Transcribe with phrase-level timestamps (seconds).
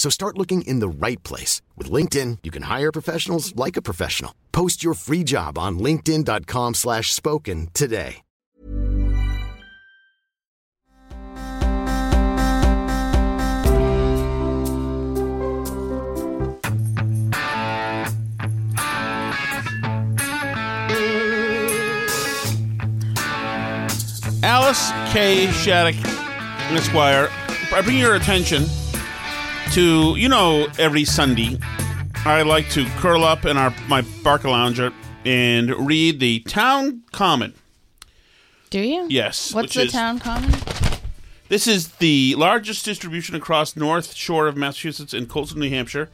[0.00, 1.60] So start looking in the right place.
[1.76, 4.32] With LinkedIn, you can hire professionals like a professional.
[4.50, 8.22] Post your free job on linkedin.com slash spoken today.
[24.42, 25.50] Alice K.
[25.52, 25.94] Shattuck,
[26.72, 27.28] Esquire,
[27.70, 28.64] I bring your attention
[29.72, 31.58] to, you know, every Sunday,
[32.24, 34.92] I like to curl up in our my Barca Lounger
[35.24, 37.54] and read the Town Common.
[38.70, 39.06] Do you?
[39.08, 39.52] Yes.
[39.54, 40.50] What's the is- town common?
[41.48, 46.08] This is the largest distribution across North Shore of Massachusetts and coastal New Hampshire.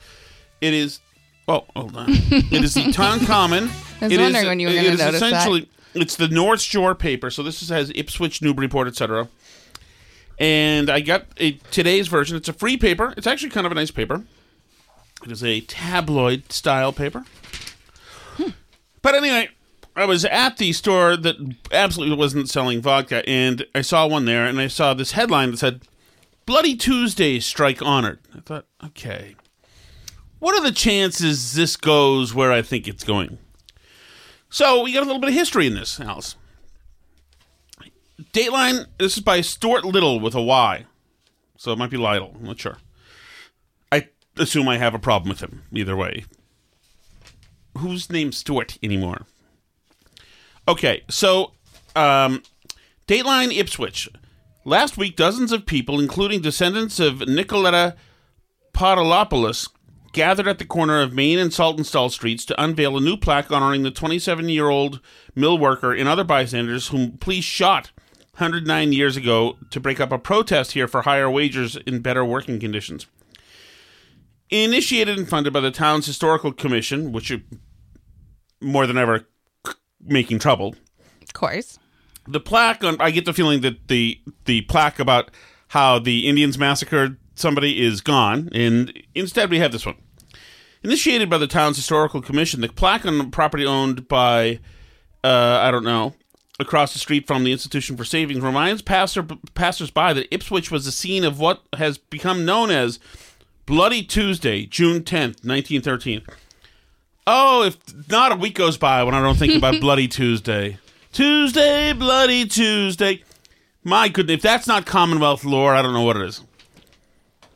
[0.62, 1.00] It is.
[1.46, 2.06] Oh, hold on.
[2.08, 3.64] it is the Town Common.
[4.00, 5.26] I was It is- wondering when you were gonna is notice that.
[5.32, 7.30] essentially it's the North Shore paper.
[7.30, 9.28] So this is, has Ipswich, Newburyport, etc.
[10.38, 12.36] And I got a today's version.
[12.36, 13.14] It's a free paper.
[13.16, 14.24] It's actually kind of a nice paper.
[15.24, 17.24] It is a tabloid style paper.
[19.02, 19.50] But anyway,
[19.94, 21.36] I was at the store that
[21.70, 25.58] absolutely wasn't selling vodka, and I saw one there, and I saw this headline that
[25.58, 25.82] said,
[26.44, 28.18] Bloody Tuesday strike honored.
[28.36, 29.36] I thought, okay.
[30.38, 33.38] What are the chances this goes where I think it's going?
[34.50, 36.36] So we got a little bit of history in this, Alice.
[38.20, 40.86] Dateline, this is by Stuart Little with a Y.
[41.58, 42.78] So it might be Lytle, I'm not sure.
[43.92, 46.24] I assume I have a problem with him, either way.
[47.78, 49.22] Who's named Stuart anymore?
[50.66, 51.52] Okay, so
[51.94, 52.42] um,
[53.06, 54.08] Dateline Ipswich.
[54.64, 57.96] Last week, dozens of people, including descendants of Nicoletta
[58.72, 59.70] Podolopoulos,
[60.12, 63.82] gathered at the corner of Main and Saltonstall Streets to unveil a new plaque honoring
[63.82, 65.00] the 27 year old
[65.34, 67.90] mill worker and other bystanders whom police shot
[68.38, 72.60] 109 years ago to break up a protest here for higher wages and better working
[72.60, 73.06] conditions.
[74.50, 77.40] Initiated and funded by the town's historical commission, which are
[78.60, 79.26] more than ever
[80.00, 80.76] making trouble,
[81.22, 81.78] Of course.
[82.28, 85.30] the plaque on I get the feeling that the the plaque about
[85.68, 89.96] how the Indians massacred somebody is gone, and instead we have this one.
[90.84, 94.60] Initiated by the town's historical commission, the plaque on the property owned by
[95.24, 96.14] uh, I don't know
[96.58, 99.22] across the street from the Institution for Savings reminds passer
[99.54, 102.98] passersby that Ipswich was the scene of what has become known as
[103.66, 106.22] Bloody Tuesday, June tenth, nineteen thirteen.
[107.26, 107.76] Oh, if
[108.08, 110.78] not a week goes by when I don't think about Bloody Tuesday.
[111.12, 113.24] Tuesday, Bloody Tuesday.
[113.82, 116.42] My goodness, if that's not Commonwealth lore, I don't know what it is.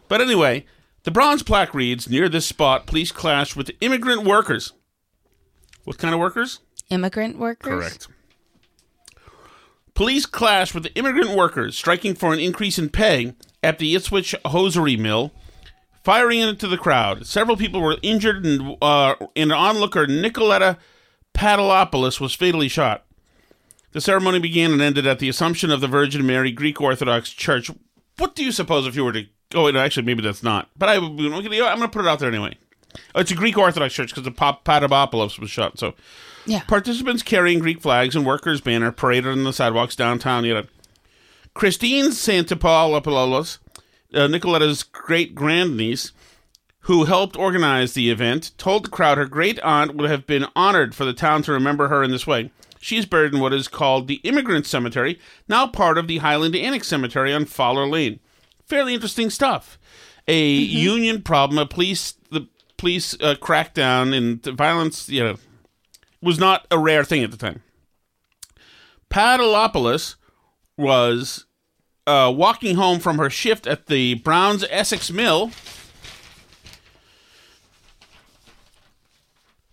[0.09, 0.66] But anyway,
[1.05, 4.72] the bronze plaque reads Near this spot, police clashed with immigrant workers.
[5.84, 6.60] What kind of workers?
[6.91, 7.69] Immigrant workers?
[7.69, 8.09] Correct.
[9.95, 14.97] Police clashed with immigrant workers striking for an increase in pay at the Ipswich hosiery
[14.97, 15.33] mill,
[16.03, 17.27] firing into the crowd.
[17.27, 20.78] Several people were injured, and, uh, and onlooker Nicoletta
[21.34, 23.04] Padalopoulos was fatally shot.
[23.92, 27.71] The ceremony began and ended at the Assumption of the Virgin Mary Greek Orthodox Church.
[28.19, 29.27] What do you suppose if you were to?
[29.54, 30.71] Oh, wait, actually, maybe that's not.
[30.77, 32.57] But I, I'm going to put it out there anyway.
[33.15, 34.68] Oh, it's a Greek Orthodox church because the Pop
[35.15, 35.78] was shot.
[35.78, 35.95] So
[36.47, 36.60] Yeah.
[36.60, 40.45] Participants carrying Greek flags and workers' banner paraded on the sidewalks downtown.
[40.45, 40.65] You know,
[41.54, 43.59] Christine Santopoulos,
[44.15, 46.12] uh, Nicoletta's great grandniece,
[46.84, 50.95] who helped organize the event, told the crowd her great aunt would have been honored
[50.95, 52.51] for the town to remember her in this way.
[52.80, 56.57] She is buried in what is called the Immigrant Cemetery, now part of the Highland
[56.57, 58.21] Annex Cemetery on Fowler Lane.
[58.66, 59.78] Fairly interesting stuff.
[60.27, 62.47] A union problem, a police the
[62.80, 65.36] police uh, crackdown and violence, you know,
[66.22, 67.62] was not a rare thing at the time.
[69.10, 70.15] Padalopoulos
[70.78, 71.44] was
[72.06, 75.50] uh, walking home from her shift at the Browns Essex Mill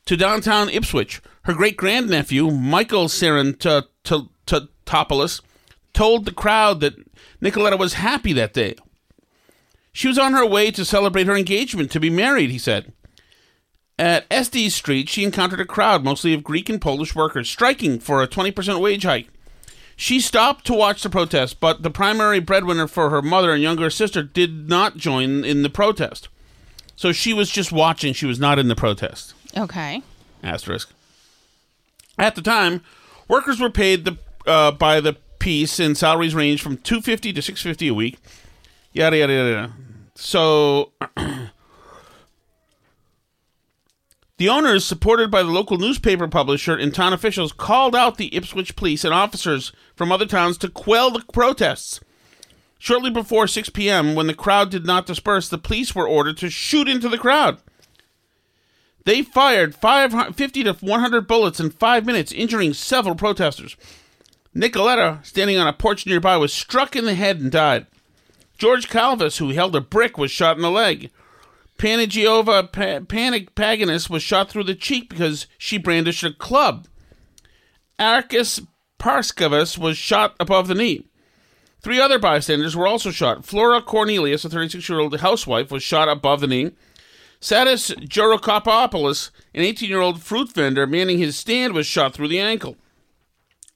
[0.05, 1.21] to downtown Ipswich.
[1.43, 5.41] Her great grandnephew, Michael Serentopoulos,
[5.93, 6.95] told the crowd that
[7.41, 8.75] Nicoletta was happy that day.
[9.93, 12.91] She was on her way to celebrate her engagement to be married, he said.
[13.99, 18.21] At SD Street, she encountered a crowd, mostly of Greek and Polish workers, striking for
[18.21, 19.29] a 20% wage hike.
[19.95, 23.89] She stopped to watch the protest, but the primary breadwinner for her mother and younger
[23.89, 26.29] sister did not join in the protest.
[26.95, 29.33] So she was just watching, she was not in the protest.
[29.57, 30.03] Okay.
[30.43, 30.91] Asterisk.
[32.19, 32.83] At the time,
[33.27, 37.87] workers were paid the, uh, by the piece, and salaries ranged from 250 to 650
[37.87, 38.19] a week.
[38.93, 39.73] Yada, yada, yada.
[40.13, 40.91] So.
[44.37, 48.75] The owners, supported by the local newspaper publisher and town officials, called out the Ipswich
[48.75, 51.99] police and officers from other towns to quell the protests.
[52.77, 56.51] Shortly before 6 p.m., when the crowd did not disperse, the police were ordered to
[56.51, 57.57] shoot into the crowd.
[59.05, 63.75] They fired 50 to 100 bullets in five minutes, injuring several protesters.
[64.55, 67.87] Nicoletta, standing on a porch nearby, was struck in the head and died.
[68.59, 71.09] George Calvis, who held a brick, was shot in the leg.
[71.77, 76.87] Panagiova pa- Panic Paganus was shot through the cheek because she brandished a club.
[77.99, 78.61] Arcus
[78.99, 81.07] Parskavas was shot above the knee.
[81.81, 83.45] Three other bystanders were also shot.
[83.45, 86.71] Flora Cornelius, a 36 year old housewife, was shot above the knee.
[87.39, 92.39] Sadis Jorokopopoulos, an 18 year old fruit vendor manning his stand, was shot through the
[92.39, 92.75] ankle.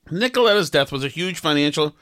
[0.09, 1.95] Nicoletta's death was a huge financial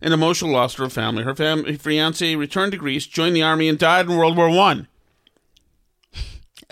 [0.00, 1.24] and emotional loss to her family.
[1.24, 4.86] Her fam- fiance returned to Greece, joined the army, and died in World War One.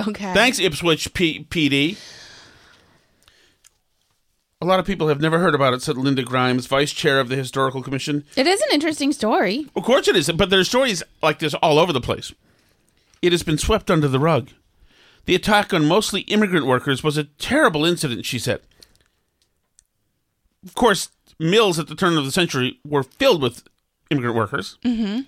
[0.06, 0.32] Okay.
[0.34, 1.98] Thanks, Ipswich P- PD.
[4.60, 7.28] A lot of people have never heard about it, said Linda Grimes, vice chair of
[7.28, 8.24] the Historical Commission.
[8.36, 9.66] It is an interesting story.
[9.76, 12.32] Of course it is, but there are stories like this all over the place.
[13.22, 14.50] It has been swept under the rug.
[15.26, 18.60] The attack on mostly immigrant workers was a terrible incident, she said.
[20.64, 23.62] Of course, mills at the turn of the century were filled with
[24.10, 24.76] immigrant workers.
[24.84, 25.20] Mm-hmm.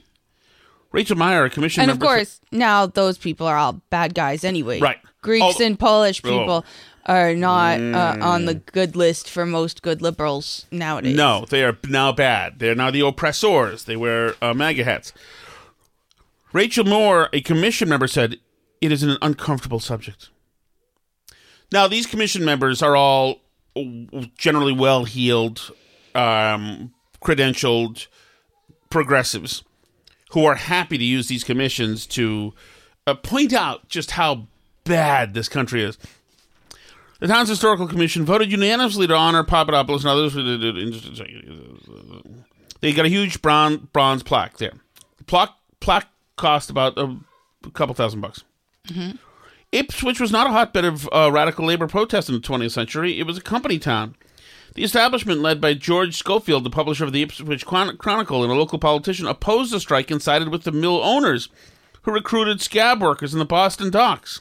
[0.92, 1.92] Rachel Meyer, a commission member.
[1.92, 4.80] And of course, now those people are all bad guys anyway.
[4.80, 4.98] Right.
[5.22, 5.64] Greeks Oh.
[5.64, 6.28] and Polish Oh.
[6.30, 6.64] people
[7.06, 11.16] are not uh, on the good list for most good liberals nowadays.
[11.16, 12.58] No, they are now bad.
[12.58, 13.84] They are now the oppressors.
[13.84, 15.12] They wear uh, MAGA hats.
[16.52, 18.38] Rachel Moore, a commission member, said
[18.80, 20.30] it is an uncomfortable subject.
[21.72, 23.40] Now, these commission members are all
[24.36, 25.70] generally well heeled,
[26.14, 28.08] um, credentialed
[28.90, 29.62] progressives
[30.30, 32.54] who are happy to use these commissions to
[33.06, 34.46] uh, point out just how
[34.84, 35.98] bad this country is.
[37.20, 40.34] The town's historical commission voted unanimously to honor Papadopoulos and others.
[42.80, 44.72] They got a huge bronze bronze plaque there.
[45.18, 47.16] The plaque plaque cost about a,
[47.66, 48.42] a couple thousand bucks.
[49.72, 53.20] Ipswich was not a hotbed of uh, radical labor protest in the 20th century.
[53.20, 54.16] It was a company town.
[54.74, 58.78] The establishment, led by George Schofield, the publisher of the Ipswich Chronicle and a local
[58.78, 61.48] politician, opposed the strike and sided with the mill owners,
[62.02, 64.40] who recruited scab workers in the Boston docks.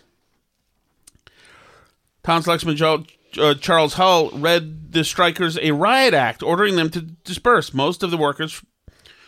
[2.24, 3.06] Town selectman Jo-
[3.38, 7.74] uh, Charles Hull read the strikers a riot act, ordering them to disperse.
[7.74, 8.62] Most of the workers,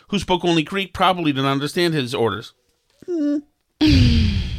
[0.08, 2.54] who spoke only Greek, probably didn't understand his orders.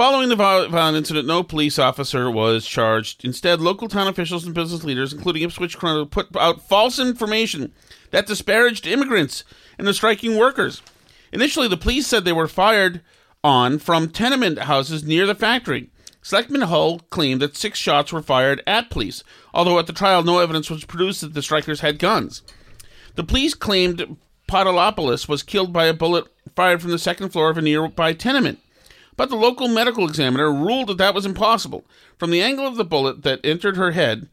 [0.00, 3.22] Following the violent incident, no police officer was charged.
[3.22, 7.74] Instead, local town officials and business leaders, including Ipswich Chronicle, put out false information
[8.10, 9.44] that disparaged immigrants
[9.76, 10.80] and the striking workers.
[11.34, 13.02] Initially, the police said they were fired
[13.44, 15.90] on from tenement houses near the factory.
[16.22, 20.38] Selectman Hull claimed that six shots were fired at police, although at the trial no
[20.38, 22.40] evidence was produced that the strikers had guns.
[23.16, 24.16] The police claimed
[24.48, 26.24] Podolopoulos was killed by a bullet
[26.56, 28.60] fired from the second floor of a nearby tenement.
[29.20, 31.84] But the local medical examiner ruled that that was impossible.
[32.16, 34.30] From the angle of the bullet that entered her head,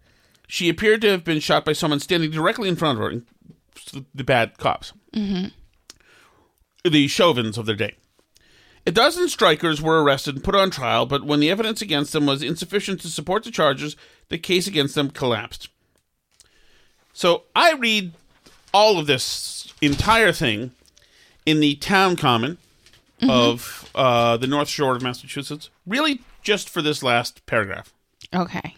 [0.47, 4.01] she appeared to have been shot by someone standing directly in front of her.
[4.15, 4.93] The bad cops.
[5.11, 5.47] Mm-hmm.
[6.89, 7.95] The Chauvins of their day.
[8.85, 12.25] A dozen strikers were arrested and put on trial, but when the evidence against them
[12.25, 13.97] was insufficient to support the charges,
[14.29, 15.67] the case against them collapsed.
[17.11, 18.13] So I read
[18.73, 20.71] all of this entire thing
[21.45, 22.57] in the town common
[23.21, 25.69] of uh, the North Shore of Massachusetts.
[25.85, 27.93] Really, just for this last paragraph.
[28.33, 28.75] Okay.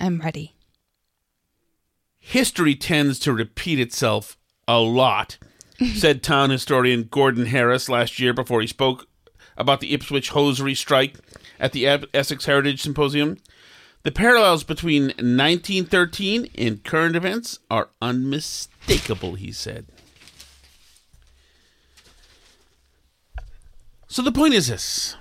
[0.00, 0.54] I'm ready.
[2.18, 4.36] History tends to repeat itself
[4.66, 5.38] a lot,
[5.94, 9.06] said town historian Gordon Harris last year before he spoke
[9.56, 11.16] about the Ipswich hosiery strike
[11.58, 13.38] at the Essex Heritage Symposium.
[14.02, 19.86] The parallels between 1913 and current events are unmistakable, he said.
[24.08, 25.16] So the point is this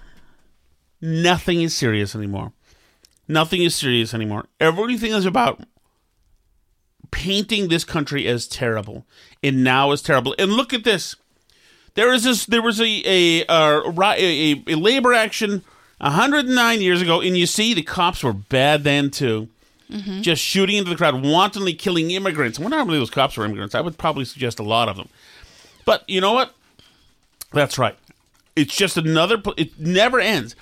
[1.01, 2.53] nothing is serious anymore.
[3.27, 4.45] Nothing is serious anymore.
[4.59, 5.61] Everything is about
[7.11, 9.05] painting this country as terrible
[9.41, 10.35] and now as terrible.
[10.37, 11.15] And look at this.
[11.95, 12.45] There is this.
[12.45, 15.63] There was a a a, a, a labor action
[15.99, 19.47] 109 years ago, and you see the cops were bad then too.
[19.89, 20.21] Mm-hmm.
[20.21, 22.57] Just shooting into the crowd, wantonly killing immigrants.
[22.57, 23.75] How many of those cops were immigrants.
[23.75, 25.09] I would probably suggest a lot of them.
[25.85, 26.53] But you know what?
[27.53, 27.95] That's right.
[28.55, 29.41] It's just another.
[29.57, 30.55] It never ends.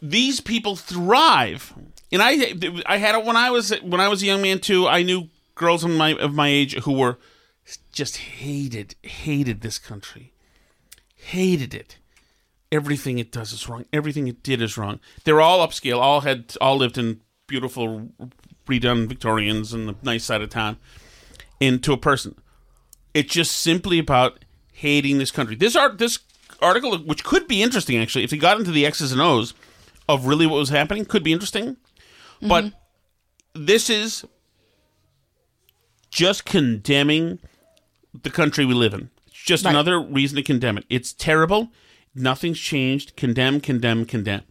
[0.00, 1.74] These people thrive,
[2.12, 2.54] and I
[2.86, 4.86] I had it when I was when I was a young man too.
[4.86, 7.18] I knew girls of my of my age who were
[7.92, 10.32] just hated hated this country,
[11.14, 11.98] hated it.
[12.72, 13.86] Everything it does is wrong.
[13.92, 15.00] Everything it did is wrong.
[15.24, 15.98] They're all upscale.
[15.98, 18.10] All had all lived in beautiful
[18.66, 20.76] redone Victorians and the nice side of town.
[21.60, 22.34] And to a person,
[23.14, 25.56] it's just simply about hating this country.
[25.56, 26.18] This art, this
[26.60, 29.54] article, which could be interesting actually, if he got into the X's and O's
[30.08, 31.76] of really what was happening, could be interesting.
[32.40, 32.72] But
[33.54, 34.24] this is
[36.10, 37.38] just condemning
[38.22, 39.10] the country we live in.
[39.26, 39.70] It's just Right.
[39.70, 40.84] another reason to condemn it.
[40.88, 41.70] It's terrible.
[42.14, 43.16] Nothing's changed.
[43.16, 44.42] Condemn, condemn, condemn.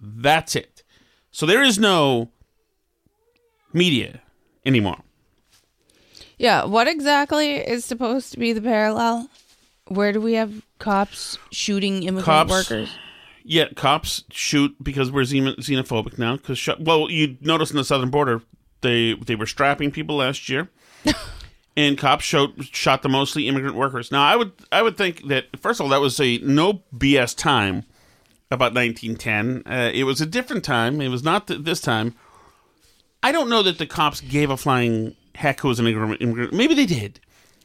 [0.00, 0.82] That's it.
[1.30, 2.30] So there is no
[3.72, 4.20] media
[4.66, 5.02] anymore.
[6.38, 9.30] Yeah, what exactly is supposed to be the parallel?
[9.88, 12.90] Where do we have cops shooting immigrant Cops- workers?
[13.44, 16.36] Yeah, cops shoot because we're xeno- xenophobic now.
[16.36, 18.42] Because sh- well, you notice in the southern border,
[18.82, 20.70] they they were strapping people last year,
[21.76, 24.12] and cops shot shot the mostly immigrant workers.
[24.12, 27.36] Now, I would I would think that first of all, that was a no BS
[27.36, 27.84] time
[28.52, 29.62] about 1910.
[29.66, 31.00] Uh, it was a different time.
[31.00, 32.14] It was not th- this time.
[33.24, 36.22] I don't know that the cops gave a flying heck who was an immigrant.
[36.22, 36.52] immigrant.
[36.52, 37.18] Maybe they did.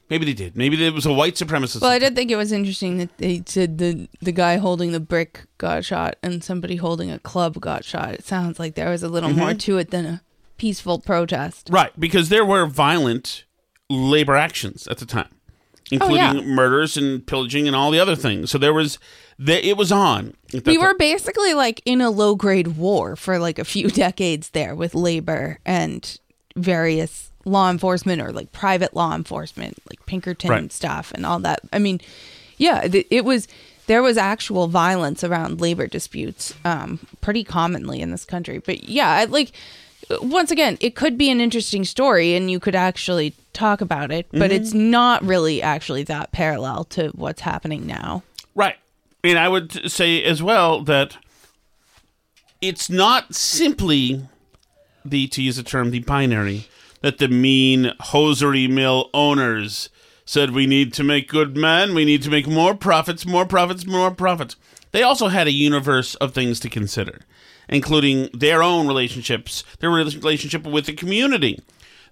[0.10, 0.56] Maybe they did.
[0.56, 1.82] Maybe it was a white supremacist.
[1.82, 5.02] Well, I did think it was interesting that they said the the guy holding the
[5.02, 8.14] brick got shot and somebody holding a club got shot.
[8.14, 9.58] It sounds like there was a little more mm-hmm.
[9.58, 10.22] to it than a
[10.58, 11.70] peaceful protest.
[11.72, 13.46] Right, because there were violent
[13.90, 16.42] labor actions at the time, oh, including Oh, yeah.
[16.42, 18.52] murders and pillaging and all the other things.
[18.52, 19.00] So there was,
[19.40, 20.36] there, it was on.
[20.66, 20.98] We were time.
[20.98, 25.60] basically like in a low grade war for like a few decades there with labor
[25.66, 26.20] and
[26.56, 30.72] various law enforcement or like private law enforcement, like Pinkerton Right.
[30.72, 31.62] stuff and all that.
[31.74, 32.00] I mean,
[32.58, 33.48] yeah, th- it was
[33.88, 38.60] there was actual violence around labor disputes um, pretty commonly in this country.
[38.60, 39.51] But yeah, I- like
[40.22, 44.27] once again, it could be an interesting story and you could actually talk about it,
[44.32, 48.24] but it's not really actually that parallel to what's happening now.
[48.56, 48.75] right,
[49.24, 51.18] and I would say as well that
[52.62, 54.22] it's not simply
[55.06, 56.68] the to use the term the binary
[57.01, 59.89] that the mean hosiery mill owners
[60.25, 63.86] said we need to make good men, we need to make more profits, more profits,
[63.86, 64.58] more profits.
[64.92, 67.22] They also had a universe of things to consider,
[67.70, 71.60] including their own relationships, their relationship with the community,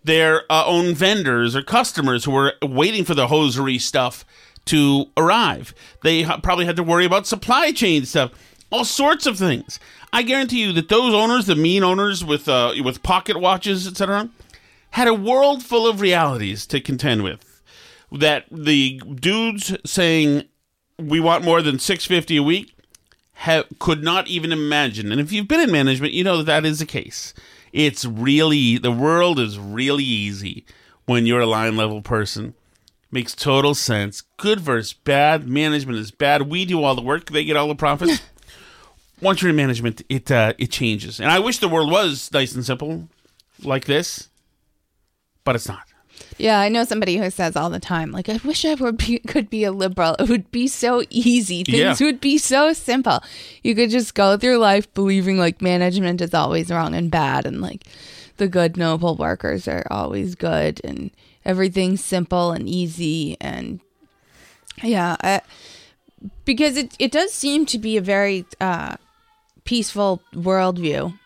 [0.03, 4.23] their uh, own vendors or customers who were waiting for the hosiery stuff
[4.65, 5.73] to arrive.
[6.03, 8.31] They ha- probably had to worry about supply chain stuff,
[8.71, 9.79] all sorts of things.
[10.13, 14.29] I guarantee you that those owners, the mean owners with uh, with pocket watches, etc.,
[14.95, 17.61] had a world full of realities to contend with.
[18.13, 20.43] That the dudes saying
[20.97, 22.73] we want more than six fifty a week
[23.33, 25.11] have, could not even imagine.
[25.11, 27.33] And if you've been in management, you know that that is the case.
[27.73, 30.65] It's really the world is really easy
[31.05, 32.53] when you're a line level person.
[33.11, 34.21] Makes total sense.
[34.37, 35.45] Good versus bad.
[35.45, 36.43] Management is bad.
[36.43, 37.31] We do all the work.
[37.31, 38.21] They get all the profits.
[39.21, 41.19] Once you're in management, it uh, it changes.
[41.19, 43.09] And I wish the world was nice and simple
[43.61, 44.29] like this,
[45.45, 45.83] but it's not.
[46.37, 49.19] Yeah, I know somebody who says all the time, like, I wish I would be,
[49.19, 50.15] could be a liberal.
[50.19, 51.63] It would be so easy.
[51.63, 52.05] Things Yeah.
[52.05, 53.21] would be so simple.
[53.63, 57.61] You could just go through life believing like management is always wrong and bad, and
[57.61, 57.83] like
[58.37, 61.11] the good, noble workers are always good, and
[61.45, 63.37] everything's simple and easy.
[63.39, 63.79] And
[64.83, 65.41] yeah, I,
[66.43, 68.95] because it, it does seem to be a very uh,
[69.63, 71.17] peaceful worldview,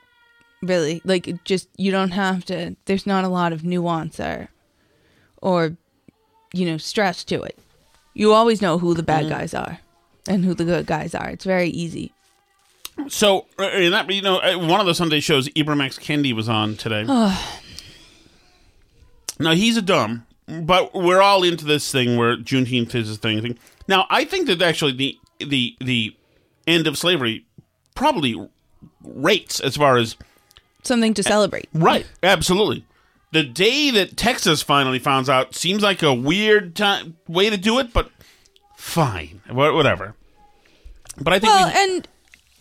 [0.61, 1.01] really.
[1.03, 4.49] Like, it just, you don't have to, there's not a lot of nuance or
[5.41, 5.77] or
[6.51, 7.57] you know stress to it
[8.19, 9.79] you always know who the bad guys are
[10.27, 11.29] and who the good guys are.
[11.29, 12.11] It's very easy.
[13.07, 15.97] So, uh, in that you know, uh, one of the Sunday shows, Ibram X.
[15.97, 17.03] Kendi was on today.
[19.39, 23.41] now he's a dumb, but we're all into this thing where Juneteenth is a thing.
[23.41, 23.57] thing.
[23.87, 26.13] Now, I think that actually the the the
[26.67, 27.45] end of slavery
[27.95, 28.49] probably
[29.01, 30.17] rates as far as
[30.89, 31.69] Something to celebrate.
[31.73, 32.83] right, absolutely.
[33.31, 37.77] The day that Texas finally finds out seems like a weird time, way to do
[37.79, 38.09] it, but
[38.75, 40.15] fine, whatever.
[41.21, 42.07] But I think Well, we, and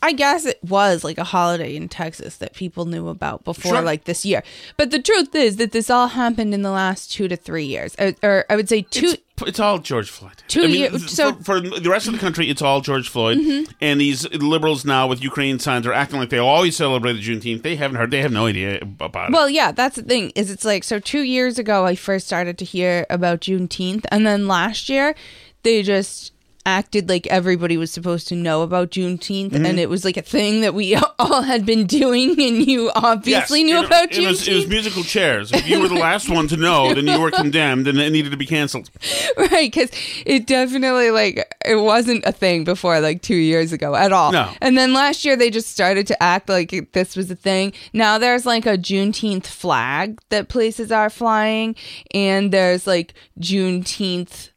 [0.02, 3.82] I guess it was like a holiday in Texas that people knew about before Sure.
[3.82, 4.42] like this year.
[4.76, 7.96] But the truth is that this all happened in the last 2 to 3 years.
[7.98, 10.42] Or, or I would say 2 it's, it's all George Floyd.
[10.48, 11.42] Two I mean, year- th- so- Mm-hmm.
[11.42, 13.38] for, for the rest of the country, it's all George Floyd.
[13.80, 17.62] And these liberals now with Ukraine signs are acting like they always celebrated Juneteenth.
[17.62, 18.10] They haven't heard.
[18.10, 19.32] They have no idea about it.
[19.32, 20.30] Well, yeah, that's the thing.
[20.34, 20.98] Is it's like so.
[20.98, 25.14] Two years ago, I first started to hear about Juneteenth, and then last year,
[25.62, 26.32] they just
[26.68, 29.64] acted like everybody was supposed to know about Juneteenth, Mm-hmm.
[29.66, 33.64] and it was like a thing that we all had been doing, and you obviously
[33.64, 35.50] knew it, about it was, it was musical chairs.
[35.52, 38.30] If you were the last one to know, then you were condemned, and it needed
[38.30, 38.90] to be canceled.
[39.36, 39.70] right?
[39.72, 39.90] Because
[40.26, 44.32] it definitely like it wasn't a thing before like two years ago at all.
[44.32, 44.50] No.
[44.60, 47.72] And then last year they just started to act like this was a thing.
[47.92, 51.74] Now there's like a Juneteenth flag that places are flying,
[52.12, 54.50] and there's like Juneteenth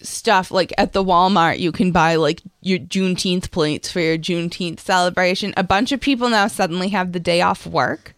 [0.00, 4.80] stuff like at the Walmart you can buy like your Juneteenth plates for your Juneteenth
[4.80, 5.54] celebration.
[5.56, 8.14] A bunch of people now suddenly have the day off work.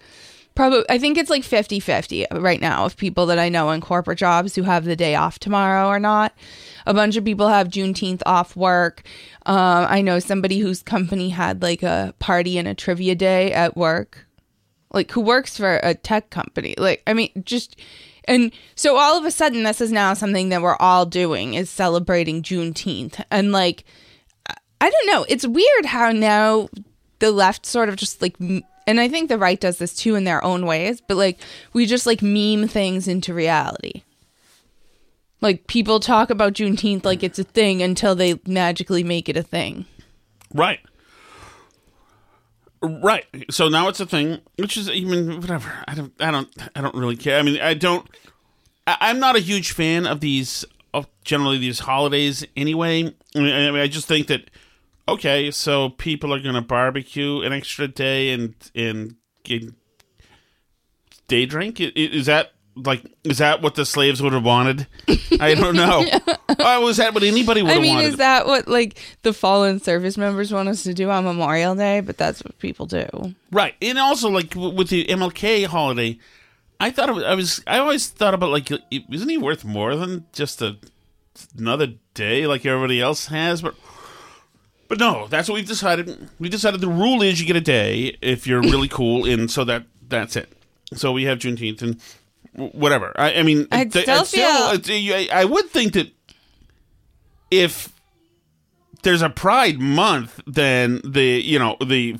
[0.54, 4.18] Probably I think it's like 50-50 right now of people that I know in corporate
[4.18, 6.34] jobs who have the day off tomorrow or not.
[6.86, 9.02] A bunch of people have Juneteenth off work.
[9.46, 13.76] Um, I know somebody whose company had like a party and a trivia day at
[13.76, 14.26] work
[14.92, 16.74] like who works for a tech company.
[16.76, 17.76] Like, I mean, just
[18.24, 21.70] and so all of a sudden, this is now something that we're all doing is
[21.70, 23.84] celebrating Juneteenth, and like,
[24.80, 26.68] I- don't know, it's weird how now
[27.18, 30.24] the left sort of just like, and I think the right does this too in
[30.24, 31.38] their own ways, but like
[31.72, 34.02] we just like meme things into reality.
[35.42, 39.42] Like people talk about Juneteenth like it's a thing until they magically make it a
[39.42, 39.86] thing.
[40.52, 40.80] Right.
[42.82, 43.26] Right.
[43.50, 45.70] So now it's a thing, which is even whatever.
[45.86, 46.12] I don't.
[46.18, 46.48] I don't.
[46.74, 47.38] I don't really care.
[47.38, 48.08] I mean, I don't.
[48.86, 50.64] I, I'm not a huge fan of these.
[50.92, 53.14] Of generally these holidays anyway.
[53.36, 54.50] I mean, I, just think that
[55.06, 59.14] okay, so people are going to barbecue an extra day and and
[59.44, 59.72] get
[61.28, 61.80] day drink.
[61.80, 64.86] Is that like is that what the slaves would have wanted?
[65.40, 66.04] I don't know.
[66.62, 68.08] Oh, was that what anybody would I have mean, wanted?
[68.08, 72.00] is that what like the fallen service members want us to do on Memorial Day?
[72.00, 73.06] But that's what people do.
[73.50, 76.18] Right, and also like w- with the MLK holiday,
[76.78, 79.96] I thought it was, I was I always thought about like isn't he worth more
[79.96, 80.76] than just a
[81.56, 83.62] another day like everybody else has?
[83.62, 83.74] But
[84.88, 86.28] but no, that's what we've decided.
[86.40, 89.64] We decided the rule is you get a day if you're really cool, and so
[89.64, 90.52] that that's it.
[90.94, 92.00] So we have Juneteenth and
[92.54, 93.12] whatever.
[93.16, 96.10] I, I mean, I'd th- still it's still- feel- I would think that
[97.50, 97.92] if
[99.02, 102.16] there's a Pride Month, then the you know the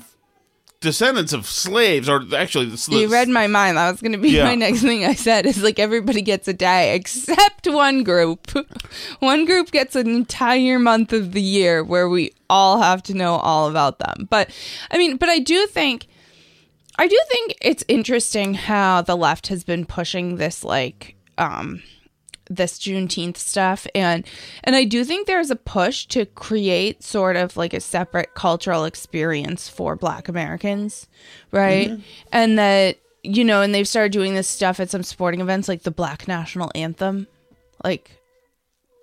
[0.79, 3.01] descendants of slaves, or actually the slaves.
[3.03, 3.77] You read my mind.
[3.77, 4.45] That was going to be Yeah.
[4.45, 5.45] my next thing I said.
[5.45, 8.49] Is like everybody gets a day except one group.
[9.19, 13.35] one group gets an entire month of the year where we all have to know
[13.35, 14.27] all about them.
[14.29, 14.49] But
[14.89, 16.07] I mean, but I do think.
[16.97, 21.81] I do think it's interesting how the left has been pushing this like um
[22.49, 24.25] this Juneteenth stuff and
[24.63, 28.83] and I do think there's a push to create sort of like a separate cultural
[28.85, 31.07] experience for black Americans,
[31.51, 31.91] right?
[32.31, 35.83] And that you know, and they've started doing this stuff at some sporting events like
[35.83, 37.27] the Black National Anthem.
[37.83, 38.20] Like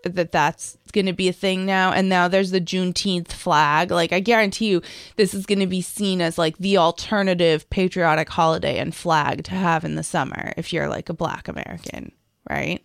[0.04, 1.92] that that's going to be a thing now.
[1.92, 3.90] And now there's the Juneteenth flag.
[3.90, 4.82] Like I guarantee you
[5.16, 9.52] this is going to be seen as like the alternative patriotic holiday and flag to
[9.52, 12.12] have in the summer if you're like a black American
[12.48, 12.82] right?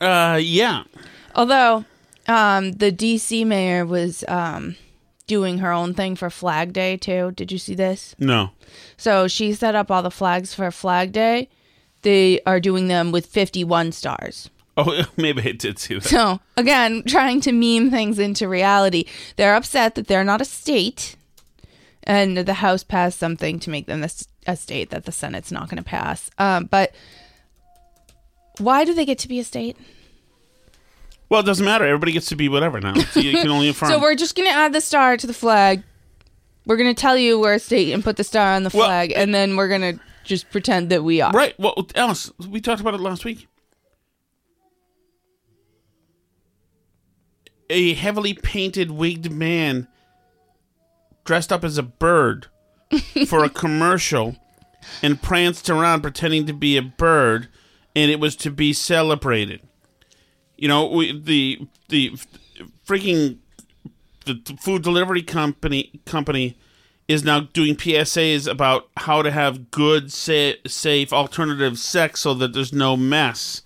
[0.00, 0.84] Uh, yeah.
[1.34, 1.84] although
[2.26, 4.76] um the DC mayor was um
[5.26, 7.32] doing her own thing for flag day too.
[7.32, 8.14] Did you see this?
[8.18, 8.50] No.
[8.96, 11.48] so she set up all the flags for flag day.
[12.02, 14.48] They are doing them with 51 stars
[14.86, 16.04] Oh, maybe I did see that.
[16.04, 19.04] So again, trying to meme things into reality.
[19.36, 21.16] They're upset that they're not a state,
[22.04, 25.68] and the House passed something to make them this a state that the Senate's not
[25.68, 26.30] going to pass.
[26.38, 26.94] Um, but
[28.58, 29.76] why do they get to be a state?
[31.28, 31.84] Well, it doesn't matter.
[31.84, 32.94] Everybody gets to be whatever now.
[32.94, 33.90] So you can only affirm.
[33.90, 35.82] So we're just going to add the star to the flag.
[36.66, 38.86] We're going to tell you we're a state and put the star on the Well,
[38.86, 41.32] flag, and then we're going to just pretend that we are.
[41.32, 41.58] right.
[41.58, 43.46] Well, Alice, we talked about it last week.
[47.70, 49.88] A heavily painted wigged man
[51.24, 52.48] dressed up as a bird
[53.26, 54.36] for a commercial
[55.02, 57.48] and pranced around pretending to be a bird
[57.94, 59.60] and it was to be celebrated.
[60.56, 62.12] You know, we, the the
[62.86, 63.38] freaking
[64.26, 66.56] the food delivery company company
[67.08, 72.52] is now doing PSAs about how to have good, sa- safe, alternative sex so that
[72.52, 73.62] there's no mess.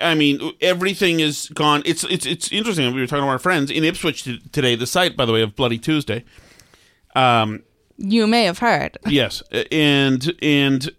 [0.00, 1.82] I mean, everything is gone.
[1.84, 2.92] It's it's it's interesting.
[2.94, 4.74] We were talking to our friends in Ipswich t- today.
[4.74, 6.24] The site, by the way, of Bloody Tuesday.
[7.14, 7.62] Um,
[7.96, 8.98] You may have heard.
[9.06, 10.90] yes, and and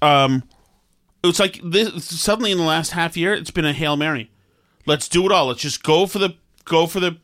[0.00, 0.42] um,
[1.22, 2.04] it's like this.
[2.04, 4.30] Suddenly, in the last half year, it's been a hail mary.
[4.86, 5.46] Let's do it all.
[5.46, 6.34] Let's just go for the
[6.64, 7.18] go for the.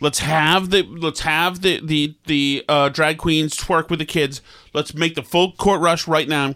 [0.00, 4.40] Let's have the let's have the the the uh, drag queens twerk with the kids.
[4.72, 6.54] Let's make the full court rush right now.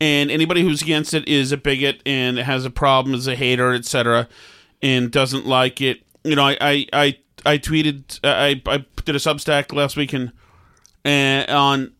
[0.00, 3.74] And anybody who's against it is a bigot and has a problem, is a hater,
[3.74, 4.28] etc.,
[4.80, 6.02] and doesn't like it.
[6.22, 10.32] You know, I I I, I tweeted I I did a Substack last week and
[11.04, 11.92] and on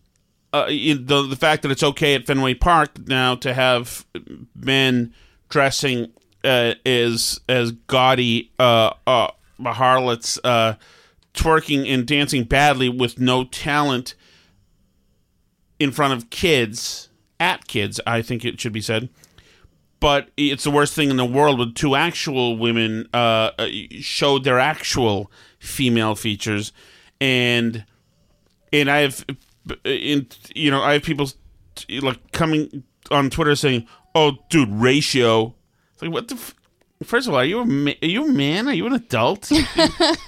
[0.52, 4.06] uh, the the fact that it's okay at Fenway Park now to have
[4.54, 5.12] men
[5.48, 6.12] dressing
[6.44, 9.28] uh, as as gaudy uh, uh,
[9.64, 10.74] harlots uh,
[11.34, 14.14] twerking and dancing badly with no talent
[15.78, 17.07] in front of kids
[17.40, 18.00] at kids.
[18.06, 19.08] I think it should be said.
[20.00, 23.50] But it's the worst thing in the world when two actual women uh,
[24.00, 26.72] showed their actual female features,
[27.20, 27.84] and
[28.72, 29.24] and I have,
[29.84, 31.28] in you know, I have people
[31.90, 35.56] like coming on Twitter saying, "Oh, dude, ratio."
[35.94, 36.34] It's like, what the?
[36.36, 36.54] F-
[37.04, 38.68] First of all, are you a ma- are you a man?
[38.68, 39.50] Are you an adult?
[39.52, 39.62] you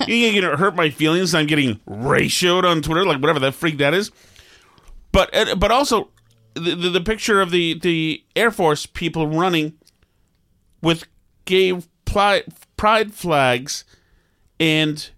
[0.08, 1.34] ain't gonna hurt my feelings.
[1.34, 4.10] I'm getting ratioed on Twitter, like whatever that freak that is.
[5.12, 6.10] But but also
[6.54, 9.74] the, the the picture of the the Air Force people running
[10.82, 11.04] with
[11.44, 12.44] gay pli-
[12.76, 13.84] pride flags
[14.58, 15.10] and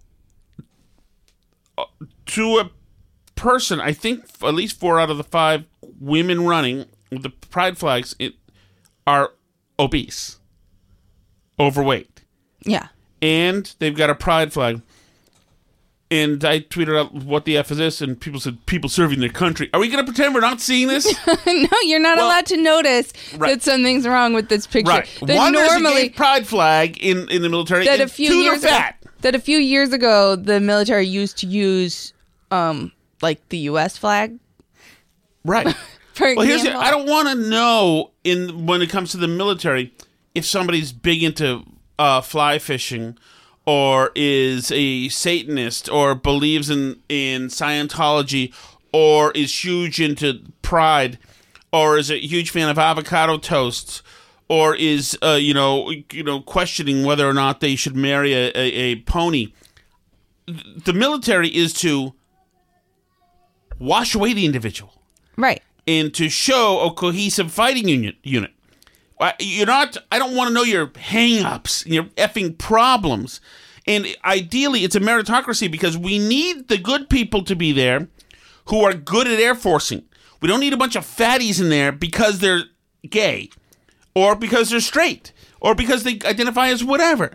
[1.79, 1.85] uh,
[2.27, 2.71] to a
[3.35, 5.65] person, I think at least four out of the five
[6.01, 8.35] women running with the pride flags it,
[9.07, 9.33] are
[9.79, 10.39] obese,
[11.59, 12.23] overweight,
[12.65, 12.89] Yeah.
[13.21, 14.83] and they've got a pride flag.
[16.13, 19.31] And I tweeted out what the f is this, and people said people serving their
[19.31, 19.71] country.
[19.73, 21.07] Are we going to pretend we're not seeing this?
[21.47, 23.49] no, you're not Well- allowed to notice Right.
[23.55, 24.91] that something's wrong with this picture.
[24.91, 25.09] right.
[25.23, 27.87] That One, there's a normally pride flag in in the military.
[27.87, 28.79] that a few two, years ago,
[29.23, 32.13] that a few years ago the military used to use
[32.51, 34.39] um like the US flag
[35.45, 35.75] Right.
[36.15, 36.77] for Well, here's the.
[36.77, 39.95] I don't want to know in when it comes to the military
[40.35, 41.65] if somebody's big into
[41.99, 43.17] uh, fly fishing
[43.67, 48.53] or is a Satanist or believes in in Scientology
[48.93, 51.19] or is huge into pride
[51.73, 54.03] or is a huge fan of avocado toast
[54.49, 58.49] or is uh, you know you know questioning whether or not they should marry a,
[58.55, 59.53] a, a pony.
[60.47, 62.15] The military is to
[63.79, 64.93] wash away the individual
[65.37, 65.63] right.
[65.87, 68.53] and to show a cohesive fighting unit unit.
[69.39, 69.97] You're not.
[70.11, 73.41] I don't want to know your hang-ups and your effing problems.
[73.87, 78.09] And ideally, it's a meritocracy because we need the good people to be there
[78.67, 80.05] who are good at air forcing.
[80.41, 82.65] We don't need a bunch of fatties in there because they're
[83.09, 83.51] gay,
[84.15, 87.35] or because they're straight, or because they identify as whatever.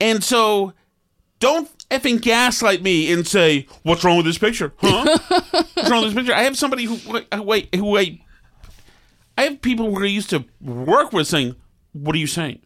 [0.00, 0.72] And so,
[1.38, 5.18] don't effing gaslight me and say, "What's wrong with this picture?" Huh?
[5.74, 6.34] What's wrong with this picture?
[6.34, 8.20] I have somebody who wait, wait who I
[9.36, 11.56] I have people who I used to work with saying,
[11.92, 12.60] "What are you saying?"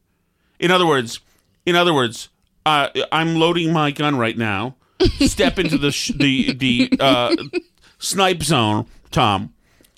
[0.58, 1.20] In other words,
[1.64, 2.28] in other words,
[2.64, 4.76] uh, I'm loading my gun right now.
[5.20, 7.36] Step into the sh- the the uh,
[7.98, 9.52] snipe zone, Tom.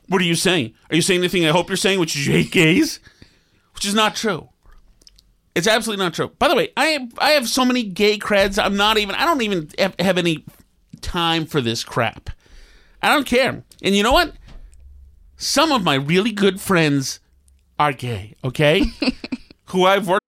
[0.08, 0.74] What are you saying?
[0.90, 2.98] Are you saying anything I hope you're saying, which is you hate gays?
[3.74, 4.48] Which is not true.
[5.54, 6.28] It's absolutely not true.
[6.38, 8.62] By the way, I have, I have so many gay creds.
[8.62, 9.14] I'm not even.
[9.14, 10.44] I don't even have, have any
[11.00, 12.30] time for this crap.
[13.02, 13.62] I don't care.
[13.82, 14.32] And you know what?
[15.40, 17.20] Some of my really good friends
[17.78, 18.34] are gay.
[18.42, 18.82] Okay,
[19.66, 20.24] who I've worked.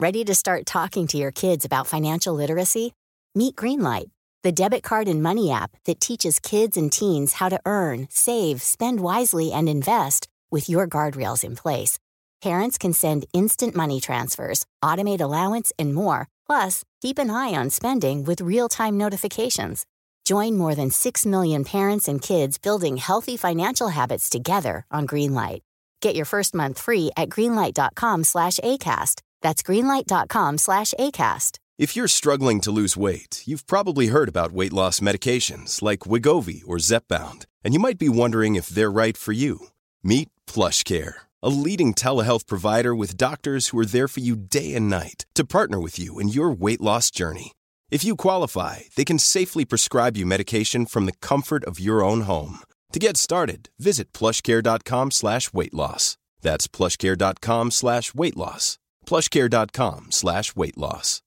[0.00, 2.92] Ready to start talking to your kids about financial literacy?
[3.36, 4.10] Meet Greenlight,
[4.42, 8.62] the debit card and money app that teaches kids and teens how to earn, save,
[8.62, 12.00] spend wisely, and invest with your guardrails in place.
[12.42, 16.26] Parents can send instant money transfers, automate allowance, and more.
[16.46, 19.86] Plus, keep an eye on spending with real time notifications.
[20.24, 25.60] Join more than 6 million parents and kids building healthy financial habits together on Greenlight.
[26.00, 29.22] Get your first month free at greenlight.com slash ACAST.
[29.40, 31.58] That's greenlight.com slash ACAST.
[31.78, 36.62] If you're struggling to lose weight, you've probably heard about weight loss medications like Wegovy
[36.66, 39.68] or Zepbound, and you might be wondering if they're right for you.
[40.02, 44.90] Meet PlushCare, a leading telehealth provider with doctors who are there for you day and
[44.90, 47.52] night to partner with you in your weight loss journey.
[47.92, 52.22] If you qualify, they can safely prescribe you medication from the comfort of your own
[52.22, 52.60] home.
[52.94, 56.16] To get started, visit plushcare.com slash weight loss.
[56.40, 58.78] That's plushcare.com slash weight loss.
[59.04, 61.20] plushcare.com slash weight loss.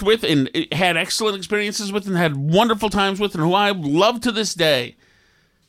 [0.00, 4.20] With and had excellent experiences with and had wonderful times with and who I love
[4.20, 4.94] to this day.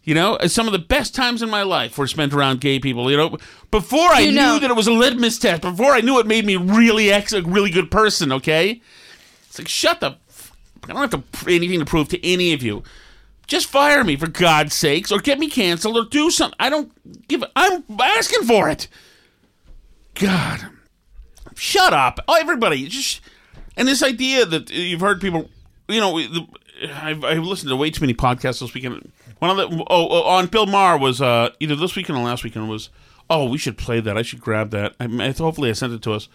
[0.05, 2.79] You know, uh, some of the best times in my life were spent around gay
[2.79, 3.09] people.
[3.11, 3.37] You know,
[3.71, 6.27] before I You know- knew that it was a litmus test, before I knew it
[6.27, 8.31] made me really ex- a really good person.
[8.31, 8.81] Okay,
[9.47, 10.11] it's like shut the.
[10.29, 10.51] F-
[10.83, 12.83] I don't have to pr- anything to prove to any of you.
[13.47, 16.55] Just fire me for God's sakes, or get me canceled, or do something.
[16.59, 16.91] I don't
[17.27, 17.41] give.
[17.43, 18.87] a- I'm asking for it.
[20.15, 20.67] God,
[21.55, 22.87] shut up, oh, everybody.
[22.87, 23.21] Just
[23.75, 25.49] and this idea that uh, you've heard people,
[25.89, 26.45] you know, the,
[26.93, 29.11] I've, I've listened to way too many podcasts this weekend.
[29.47, 32.43] One of the oh, oh on Bill Maher was uh, either this weekend or last
[32.43, 32.89] weekend was.
[33.27, 34.17] Oh, we should play that.
[34.17, 34.93] I should grab that.
[34.99, 36.29] I, I, hopefully, I sent it to us.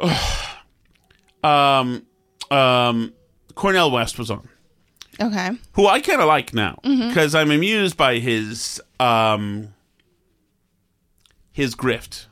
[1.44, 2.06] um,
[2.50, 3.12] um,
[3.54, 4.48] Cornel West was on
[5.20, 5.50] Okay.
[5.74, 9.74] who I kind of like now because I'm amused by his um
[11.52, 12.26] his grift.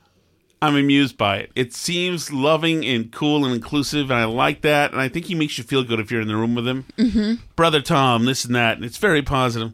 [0.61, 1.53] I'm amused by it.
[1.55, 4.93] It seems loving and cool and inclusive, and I like that.
[4.93, 6.85] And I think he makes you feel good if you're in the room with him,
[6.97, 7.35] mm-hmm.
[7.55, 8.77] brother Tom, this and that.
[8.77, 9.73] And it's very positive.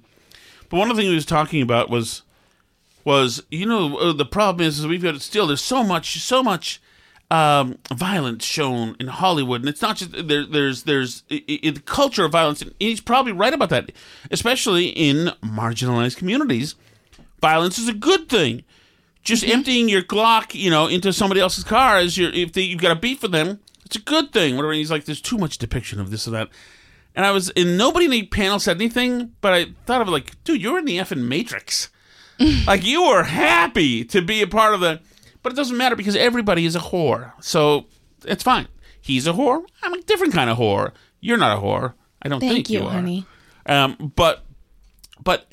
[0.68, 2.22] But one of the things he was talking about was
[3.04, 6.42] was you know uh, the problem is, is we've got still there's so much so
[6.42, 6.80] much
[7.30, 10.44] um, violence shown in Hollywood, and it's not just there.
[10.44, 13.92] There's there's i i the culture of violence, and he's probably right about that,
[14.30, 16.74] especially in marginalized communities.
[17.40, 18.64] Violence is a good thing.
[19.24, 22.80] Just emptying your Glock, you know, into somebody else's car as you're if they, you've
[22.80, 24.56] got a beef with them, it's a good thing.
[24.56, 24.72] Whatever.
[24.72, 26.48] And he's like, there's too much depiction of this or that.
[27.16, 30.10] And I was, and nobody in the panel said anything, but I thought of it
[30.10, 31.90] like, dude, you're in the effing Matrix.
[32.66, 35.00] like you were happy to be a part of the,
[35.42, 37.86] but it doesn't matter because everybody is a whore, so
[38.24, 38.66] it's fine.
[39.00, 39.62] He's a whore.
[39.82, 40.92] I'm a different kind of whore.
[41.20, 41.94] You're not a whore.
[42.22, 42.90] I don't Thank think you, are.
[42.90, 43.26] honey.
[43.66, 44.44] Um, but,
[45.22, 45.46] but,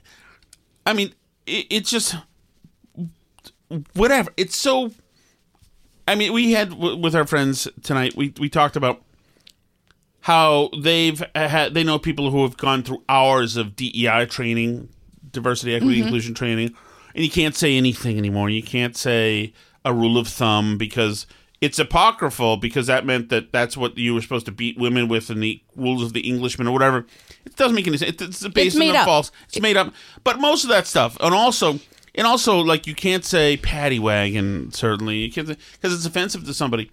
[0.85, 1.13] I mean,
[1.45, 2.15] it, it's just
[3.93, 4.31] whatever.
[4.37, 4.91] It's so.
[6.07, 8.15] I mean, we had w- with our friends tonight.
[8.15, 9.03] We we talked about
[10.21, 14.89] how they've had they know people who have gone through hours of DEI training,
[15.31, 16.75] diversity, equity, inclusion training,
[17.15, 18.49] and you can't say anything anymore.
[18.49, 19.53] You can't say
[19.83, 21.25] a rule of thumb because
[21.59, 25.29] it's apocryphal because that meant that that's what you were supposed to beat women with
[25.29, 27.05] in the rules of the Englishman or whatever.
[27.45, 28.21] It doesn't make any sense.
[28.21, 29.31] It's, it's based made on false.
[29.47, 29.93] It's made up.
[30.23, 31.79] But most of that stuff, and also,
[32.15, 34.71] and also, like you can't say paddy wagon.
[34.71, 36.91] Certainly, you can't because it's offensive to somebody.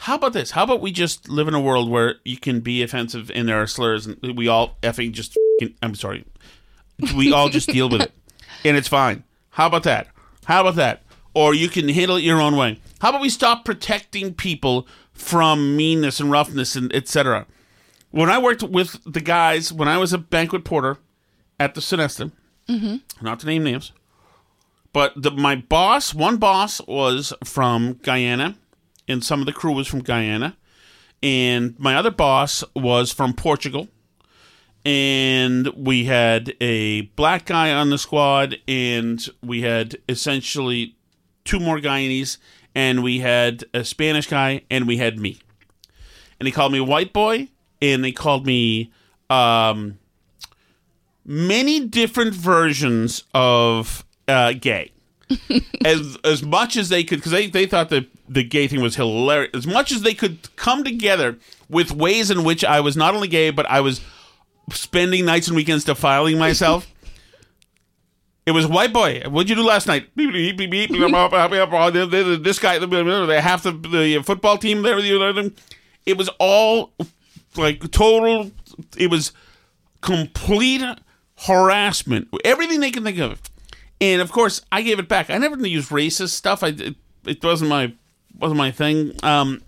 [0.00, 0.52] How about this?
[0.52, 3.60] How about we just live in a world where you can be offensive and there
[3.60, 5.36] are slurs and we all effing just.
[5.82, 6.24] I'm sorry.
[7.14, 8.12] We all just deal with it,
[8.64, 9.24] and it's fine.
[9.50, 10.08] How about that?
[10.44, 11.02] How about that?
[11.34, 12.80] Or you can handle it your own way.
[13.00, 17.46] How about we stop protecting people from meanness and roughness and etc.
[18.10, 20.96] When I worked with the guys, when I was a banquet porter
[21.60, 22.32] at the Sonesta,
[22.68, 22.96] mm-hmm.
[23.24, 23.92] not to name names,
[24.96, 28.56] but the, my boss, one boss was from Guyana,
[29.06, 30.56] and some of the crew was from Guyana,
[31.22, 33.88] and my other boss was from Portugal,
[34.86, 40.96] and we had a black guy on the squad, and we had essentially
[41.44, 42.38] two more Guyanese,
[42.74, 45.36] and we had a Spanish guy, and we had me.
[46.40, 47.48] And they called me white boy,
[47.82, 48.90] and they called me
[49.28, 49.98] um,
[51.22, 54.92] many different versions of uh, gay.
[55.84, 58.96] as as much as they could, because they, they thought that the gay thing was
[58.96, 59.50] hilarious.
[59.54, 63.28] As much as they could come together with ways in which I was not only
[63.28, 64.00] gay, but I was
[64.70, 66.86] spending nights and weekends defiling myself.
[68.46, 69.22] It was white boy.
[69.26, 70.08] What'd you do last night?
[70.14, 74.98] This guy, they half the, the football team there.
[76.06, 76.92] It was all
[77.56, 78.52] like total.
[78.96, 79.32] It was
[80.00, 80.82] complete
[81.46, 82.28] harassment.
[82.44, 83.42] Everything they can think of,
[84.00, 85.30] and of course, I gave it back.
[85.30, 86.62] I never used racist stuff.
[86.62, 87.94] I it, it wasn't my
[88.38, 89.12] wasn't my thing.
[89.22, 89.62] Um,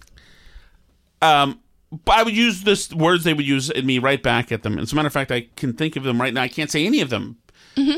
[1.23, 1.61] um,
[1.91, 4.79] but I would use this words they would use at me right back at them.
[4.79, 6.43] As a matter of fact, I can think of them right now.
[6.43, 7.39] I can't say any of them,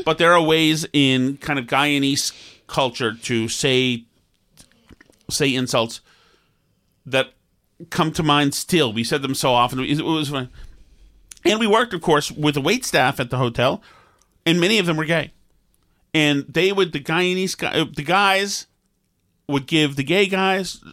[0.05, 2.31] but there are ways in kind of Guyanese
[2.67, 4.05] culture to say
[5.29, 6.01] say insults
[7.05, 7.33] that
[7.89, 8.53] come to mind.
[8.53, 9.79] Still, we said them so often.
[9.79, 10.49] It was fun.
[11.43, 13.81] And we worked, of course, with the wait staff at the hotel,
[14.45, 15.31] and many of them were gay.
[16.13, 18.67] And they would the Guyanese guy, the guys
[19.47, 20.83] would give the gay guys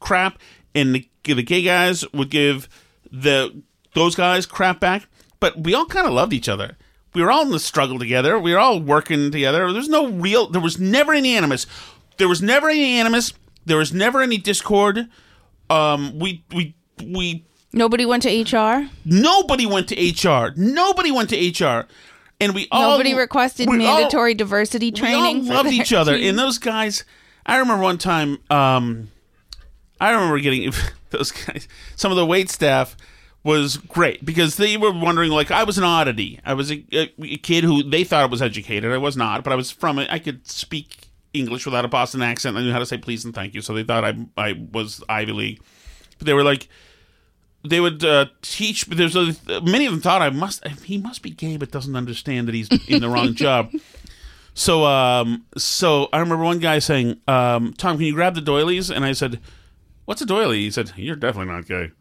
[0.00, 0.38] crap,
[0.74, 2.68] and the, the gay guys would give
[3.10, 3.62] the
[3.94, 5.06] those guys crap back.
[5.40, 6.76] But we all kind of loved each other.
[7.14, 8.38] we were all in the struggle together.
[8.38, 9.72] We were all working together.
[9.72, 10.48] There's no real.
[10.48, 11.66] There was never any animus.
[12.18, 13.32] There was never any animus.
[13.66, 15.08] There was never any discord.
[15.68, 16.74] Um, we we
[17.04, 18.88] we Nobody went to HR.
[19.04, 19.94] nobody went to
[20.28, 20.52] HR.
[20.56, 21.86] Nobody went to HR,
[22.40, 25.40] and we all Nobody requested we all- mandatory diversity training.
[25.40, 26.30] We for all loved each other, team.
[26.30, 27.04] and those guys.
[27.46, 28.38] I remember one time.
[28.50, 29.10] Um,
[30.00, 30.72] I remember getting
[31.10, 31.68] those guys.
[31.96, 32.96] Some of the wait staff
[33.42, 35.30] was great because they were wondering.
[35.30, 36.40] Like I was an oddity.
[36.44, 38.92] I was a, a, a kid who they thought I was educated.
[38.92, 39.98] I was not, but I was from.
[39.98, 40.08] it.
[40.10, 42.56] I could speak English without a Boston accent.
[42.56, 43.62] I knew how to say please and thank you.
[43.62, 45.60] So they thought I I was Ivy League.
[46.18, 46.68] But they were like
[47.64, 48.88] they would uh, teach.
[48.88, 50.66] But there's a, many of them thought I must.
[50.84, 53.72] He must be gay, but doesn't understand that he's in the wrong job.
[54.52, 58.90] So, um, so I remember one guy saying, um, "Tom, can you grab the doilies?"
[58.90, 59.40] And I said,
[60.04, 61.92] "What's a doily?" He said, "You're definitely not gay."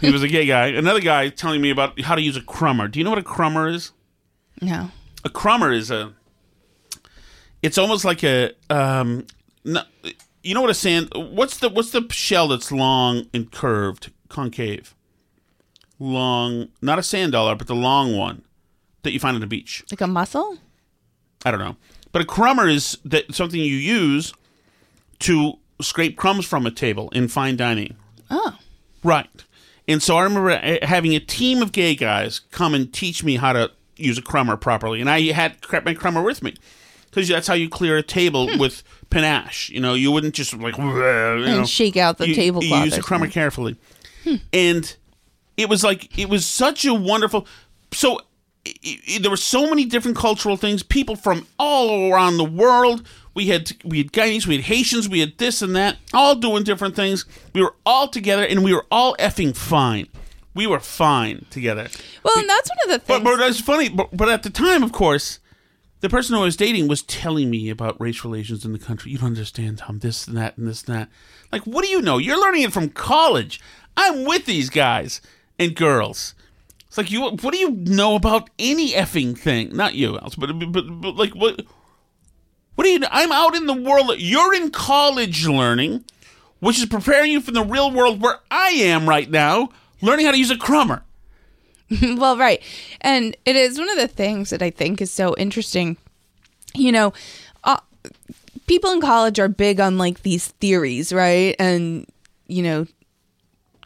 [0.00, 0.66] he was a gay guy.
[0.66, 2.86] Another guy telling me about how to use a crummer.
[2.86, 3.92] Do you know what a crummer is?
[4.60, 4.90] no.
[5.24, 6.12] A crummer is a.
[7.62, 8.52] It's almost like a.
[8.68, 9.26] Um,
[9.64, 9.82] no,
[10.42, 11.08] you know what a sand?
[11.14, 14.94] What's the what's the shell that's long and curved, concave?
[15.98, 18.42] Long, not a sand dollar, but the long one
[19.02, 19.84] that you find on the beach.
[19.90, 20.58] Like a mussel?
[21.44, 21.76] I don't know.
[22.12, 24.32] But a crummer is that something you use
[25.20, 27.96] to scrape crumbs from a table in fine dining.
[28.30, 28.56] Oh.
[29.02, 29.28] Right.
[29.86, 33.52] And so I remember having a team of gay guys come and teach me how
[33.52, 35.00] to use a crummer properly.
[35.00, 36.54] And I had my crummer with me
[37.06, 38.58] because that's how you clear a table hmm.
[38.58, 39.70] with panache.
[39.70, 42.84] You know, you wouldn't just like, you know, And shake out the you, tablecloth You
[42.84, 43.76] use a crummer something.
[44.24, 44.42] Carefully.
[44.52, 44.96] And
[45.56, 47.46] it was like, it was such a wonderful.
[47.92, 48.20] So
[48.66, 50.82] i i there were so many different cultural things.
[50.82, 53.06] People from all around the world.
[53.32, 56.64] We had we had Guyanese, we had Haitians, we had this and that, all doing
[56.64, 57.24] different things.
[57.54, 60.08] We were all together, and we were all effing fine.
[60.52, 61.88] We were fine together.
[62.24, 63.22] Well, and that's one of the things.
[63.22, 63.88] but that's funny.
[63.88, 65.38] But, but at the time, of course,
[66.00, 69.12] the person who I was dating was telling me about race relations in the country.
[69.12, 70.00] You don't understand, Tom.
[70.00, 71.08] This and that and this and that.
[71.52, 72.18] Like, what do you know?
[72.18, 73.60] You're learning it from college.
[73.96, 75.20] I'm with these guys
[75.58, 76.34] and girls.
[76.86, 77.22] It's like you.
[77.22, 79.76] What do you know about any effing thing?
[79.76, 81.64] Not you, else, but, but, but like what?
[82.74, 83.00] What do you?
[83.10, 84.12] I'm out in the world.
[84.18, 86.04] You're in college learning,
[86.58, 90.32] which is preparing you for the real world where I am right now, learning how
[90.32, 91.04] to use a crummer.
[92.02, 92.62] well, right.
[93.00, 95.96] And it is one of the things that I think is so interesting.
[96.74, 97.12] You know,
[97.64, 97.80] uh,
[98.66, 101.56] people in college are big on like these theories, right?
[101.58, 102.06] And,
[102.46, 102.86] you know,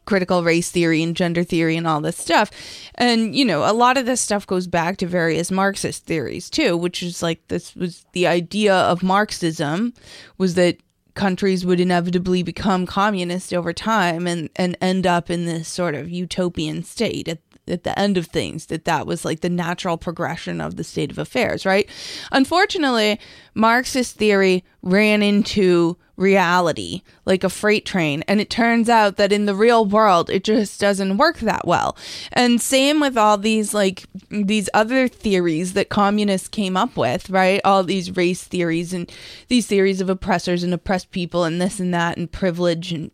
[0.04, 2.50] critical race theory and gender theory and all this stuff.
[2.94, 6.76] And, you know, a lot of this stuff goes back to various Marxist theories too,
[6.76, 9.94] which is like this was the idea of Marxism
[10.38, 10.78] was that
[11.14, 16.10] countries would inevitably become communist over time and, and end up in this sort of
[16.10, 17.38] utopian state at,
[17.68, 21.12] at the end of things that that was like the natural progression of the state
[21.12, 21.88] of affairs right
[22.32, 23.18] unfortunately
[23.54, 28.22] marxist theory ran into reality like a freight train.
[28.28, 31.96] And it turns out that in the real world it just doesn't work that well.
[32.32, 37.60] And same with all these like these other theories that communists came up with right?
[37.64, 39.10] All these race theories and
[39.48, 43.10] these theories of oppressors and oppressed people and this and that and privilege and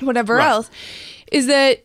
[0.00, 0.48] whatever Right.
[0.48, 0.70] else
[1.30, 1.84] is that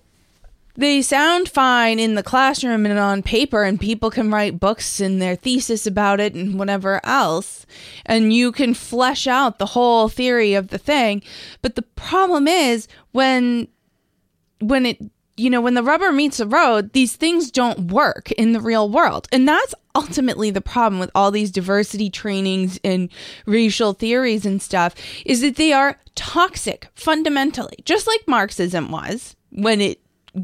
[0.78, 5.20] they sound fine in the classroom and on paper and people can write books and
[5.20, 7.66] their thesis about it and whatever else
[8.06, 11.24] and you can flesh out the whole theory of the thing.
[11.64, 13.68] But the problem is when
[14.60, 15.00] when it
[15.36, 18.88] you know when the rubber meets the road these things don't work in the real
[18.88, 19.28] world.
[19.32, 23.10] And that's ultimately the problem with all these diversity trainings and
[23.48, 24.94] racial theories and stuff
[25.26, 30.00] is that they are toxic fundamentally just like marxism was when it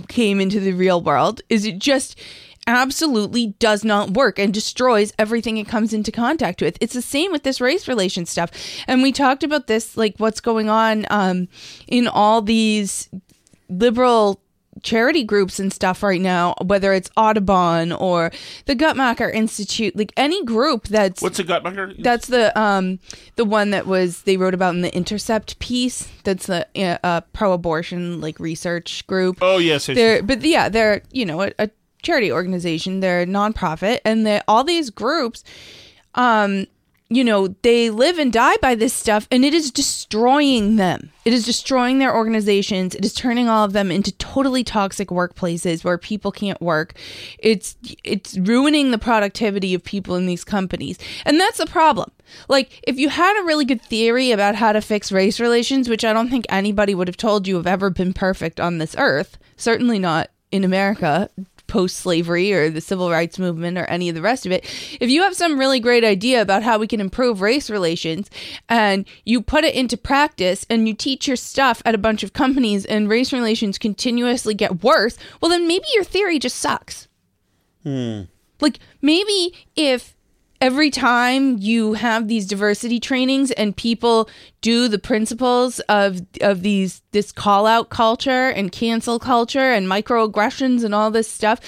[0.07, 2.19] came into the real world is it just
[2.67, 6.77] absolutely does not work and destroys everything it comes into contact with.
[6.79, 8.51] It's the same with this race relation stuff.
[8.87, 11.47] And we talked about this like what's going on um
[11.87, 13.09] in all these
[13.69, 14.42] liberal
[14.81, 18.31] charity groups and stuff right now, whether it's Audubon or
[18.65, 22.01] the Guttmacher Institute, like any group that's What's a Guttmacher?
[22.03, 22.99] that's the um
[23.35, 26.09] the one that was they wrote about in the Intercept piece.
[26.23, 29.37] That's the uh, uh, pro-abortion like research group.
[29.41, 31.69] oh yes, yes, They're but yeah, they're you know a, a
[32.01, 32.99] charity organization.
[32.99, 35.43] They're a nonprofit, and they all these groups,
[36.15, 36.67] um,
[37.15, 41.11] you know, they live and die by this stuff, and it is destroying them.
[41.25, 42.95] It is destroying their organizations.
[42.95, 46.93] It is turning all of them into totally toxic workplaces where people can't work.
[47.39, 52.11] It's it's ruining the productivity of people in these companies, and that's the problem.
[52.47, 56.03] Like, if you had a really good theory about how to fix race relations, which
[56.03, 59.37] I don't think anybody would have told you have ever been perfect on this earth,
[59.55, 61.29] certainly not in America
[61.67, 64.63] post slavery or the civil rights movement or any of the rest of it.
[64.99, 68.29] If you have some really great idea about how we can improve race relations
[68.69, 72.33] and you put it into practice and you teach your stuff at a bunch of
[72.33, 77.07] companies and race relations continuously get worse, well, then maybe your theory just sucks.
[77.83, 78.23] Hmm.
[78.59, 80.15] Like maybe if
[80.63, 84.29] every time you have these diversity trainings and people
[84.61, 90.85] do the principles of of these this call out culture and cancel culture and microaggressions
[90.85, 91.59] and all this stuff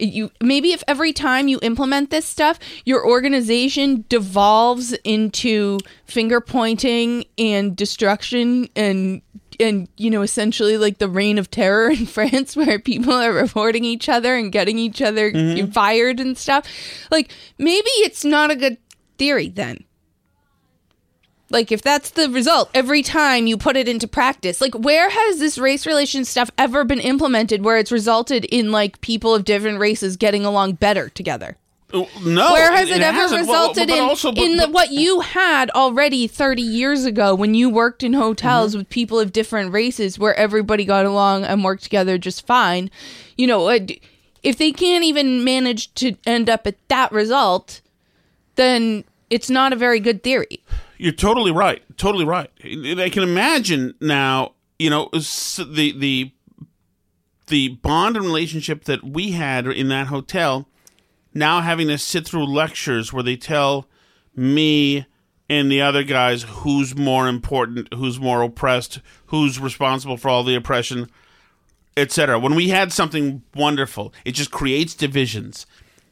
[0.00, 7.24] you maybe if every time you implement this stuff your organization devolves into finger pointing
[7.38, 9.22] and destruction and
[9.60, 13.84] and you know essentially like the reign of terror in France where people are reporting
[13.84, 15.70] each other and getting each other mm-hmm.
[15.70, 16.66] fired and stuff.
[17.10, 18.78] Like maybe it's not a good
[19.18, 19.84] theory then.
[21.50, 25.40] Like if that's the result every time you put it into practice like where has
[25.40, 29.80] this race relation stuff ever been implemented where it's resulted in like people of different
[29.80, 31.56] races getting along better together
[31.92, 32.52] No.
[32.52, 33.46] where has it, ever hasn't.
[33.48, 37.34] Well, resulted but in, also- but- in the, what you had already 30 years ago
[37.34, 38.78] when you worked in hotels Mm-hmm.
[38.78, 42.90] with people of different races where everybody got along and worked together just fine?
[43.36, 43.78] You know, uh,
[44.42, 47.80] if they can't even manage to end up at that result,
[48.56, 50.62] then it's not a very good theory.
[50.98, 51.82] You're totally right.
[51.96, 52.50] Totally right.
[52.64, 54.52] I can imagine now.
[54.78, 56.30] You know, the the
[57.48, 60.66] the bond and relationship that we had in that hotel.
[61.32, 63.88] Now having to sit through lectures where they tell
[64.34, 65.06] me
[65.48, 70.54] and the other guys who's more important, who's more oppressed, who's responsible for all the
[70.54, 71.10] oppression,
[71.96, 72.38] etc.
[72.38, 75.66] When we had something wonderful, it just creates divisions.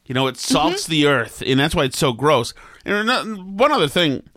[0.06, 0.54] You know, it mm-hmm.
[0.54, 2.52] salts the earth, and that's why it's so gross.
[2.84, 4.28] And one other thing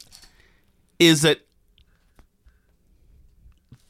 [0.99, 1.39] is that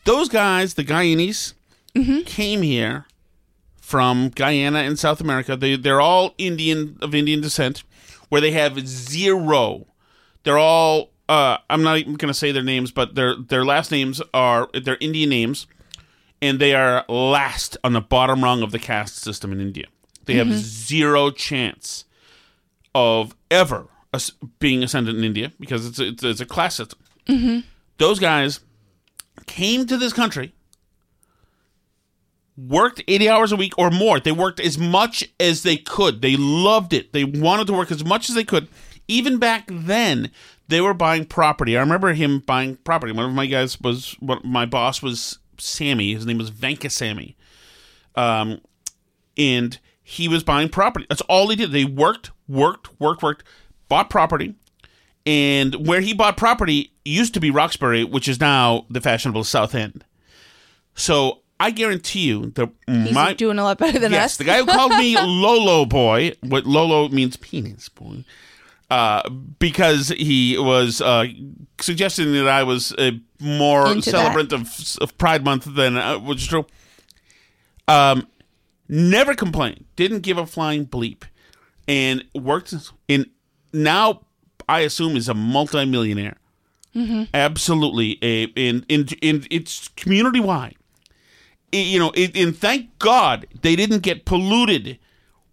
[0.06, 1.54] those guys, the Guyanese,
[1.94, 2.22] mm-hmm.
[2.22, 3.06] came here
[3.92, 5.56] from Guyana in South America.
[5.58, 7.84] They they're all Indian of Indian descent,
[8.30, 9.86] where they have zero.
[10.44, 11.10] They're all.
[11.30, 14.70] Uh, I'm not even going to say their names, but their their last names are
[14.74, 15.68] their Indian names,
[16.42, 19.86] and they are last on the bottom rung of the caste system in India.
[20.26, 22.06] They have zero chance
[22.96, 26.76] of ever as- being ascendant in India because it's a, it's, a- it's a class
[26.76, 27.00] system.
[27.98, 28.60] Those guys
[29.48, 30.54] came to this country,
[32.58, 34.20] worked 80 hours a week or more.
[34.20, 36.22] They worked as much as they could.
[36.22, 37.14] They loved it.
[37.14, 38.68] They wanted to work as much as they could.
[39.08, 40.32] Even back then,
[40.68, 41.78] they were buying property.
[41.78, 43.14] I remember him buying property.
[43.14, 46.14] One of my guys was, my boss was Sammy.
[46.14, 47.36] His name was Venkasamy.
[48.16, 48.62] Um,
[49.38, 51.06] and he was buying property.
[51.10, 51.72] That's all he did.
[51.72, 53.43] They worked, worked, worked, worked,
[53.88, 54.56] bought property.
[55.26, 59.76] And where he bought property used to be Roxbury, which is now the fashionable South
[59.76, 60.04] End.
[60.95, 64.38] So I guarantee you that He's my doing a lot better than yes, us.
[64.38, 68.24] the guy who called me Lolo boy, what Lolo means penis boy,
[68.89, 71.26] uh, because he was uh,
[71.80, 76.39] suggesting that I was a more Into celebrant of, of Pride Month than uh, which
[76.39, 76.66] is true.
[77.88, 78.28] Um,
[78.89, 81.26] never complained, didn't give a flying bleep,
[81.88, 82.74] and worked
[83.07, 83.30] in.
[83.72, 84.22] Now,
[84.68, 86.38] I assume is a multimillionaire.
[87.36, 90.76] Absolutely, a in in in it's community wide
[91.72, 94.99] you know, it, and thank God they didn't get polluted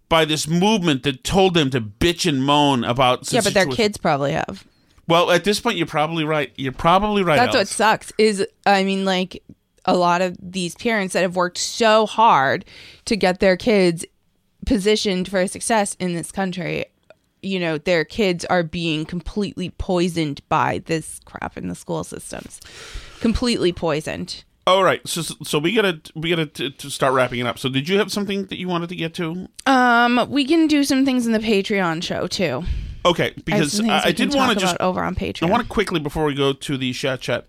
[0.09, 3.31] by this movement that told them to bitch and moan about.
[3.31, 4.65] yeah, but their kids probably have.
[5.07, 6.51] Well, at this point, you're probably right.
[6.55, 7.37] You're probably right.
[7.37, 8.11] That's what sucks.
[8.17, 9.43] Is I mean, like
[9.85, 12.65] a lot of these parents that have worked so hard
[13.05, 14.05] to get their kids
[14.65, 16.85] positioned for success in this country.
[17.41, 22.59] You know, their kids are being completely poisoned by this crap in the school systems.
[23.21, 24.43] Completely poisoned.
[24.69, 27.57] All right, so so we gotta we gotta t- to start wrapping it up.
[27.57, 29.47] So, did you have something that you wanted to get to?
[29.65, 32.63] Um, we can do some things in the Patreon show too.
[33.03, 35.47] Okay, because I, I did want to just over on Patreon.
[35.47, 37.47] I want to quickly before we go to the chat chat.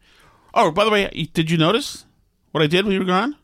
[0.55, 2.07] Oh, by the way, did you notice
[2.53, 3.37] what I did when you were gone?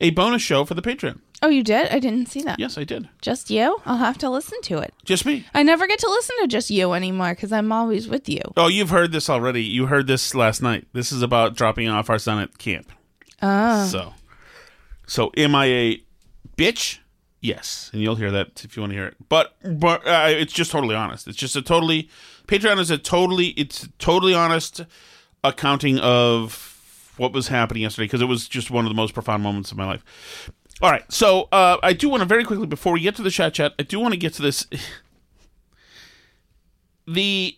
[0.00, 1.20] A bonus show for the Patreon.
[1.42, 1.88] Oh, you did?
[1.88, 2.58] I didn't see that.
[2.58, 3.08] Yes, I did.
[3.20, 3.80] Just you?
[3.84, 4.94] I'll have to listen to it.
[5.04, 5.44] Just me.
[5.54, 8.40] I never get to listen to just you anymore because I'm always with you.
[8.56, 9.62] Oh, you've heard this already.
[9.62, 10.86] You heard this last night.
[10.92, 12.90] This is about dropping off our son at camp.
[13.42, 13.86] Ah.
[13.90, 14.14] So,
[15.06, 16.02] so am I a
[16.56, 16.98] bitch?
[17.40, 19.16] Yes, and you'll hear that if you want to hear it.
[19.28, 21.28] But but uh, it's just totally honest.
[21.28, 22.08] It's just a totally
[22.46, 24.82] Patreon is a totally it's a totally honest
[25.42, 29.42] accounting of what was happening yesterday because it was just one of the most profound
[29.42, 30.50] moments of my life.
[30.82, 33.30] All right, so uh, I do want to very quickly before we get to the
[33.30, 34.66] chat chat, I do want to get to this.
[37.06, 37.56] the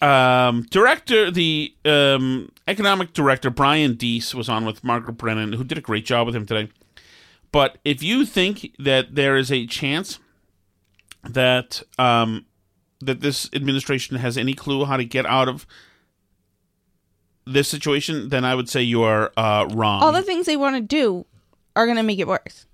[0.00, 5.78] um, director, the um, economic director Brian Deese was on with Margaret Brennan, who did
[5.78, 6.70] a great job with him today.
[7.50, 10.18] But if you think that there is a chance
[11.24, 12.46] that um,
[13.00, 15.66] that this administration has any clue how to get out of
[17.46, 20.02] this situation, then I would say you are uh, wrong.
[20.02, 21.26] All the things they want to do
[21.76, 22.66] are going to make it worse.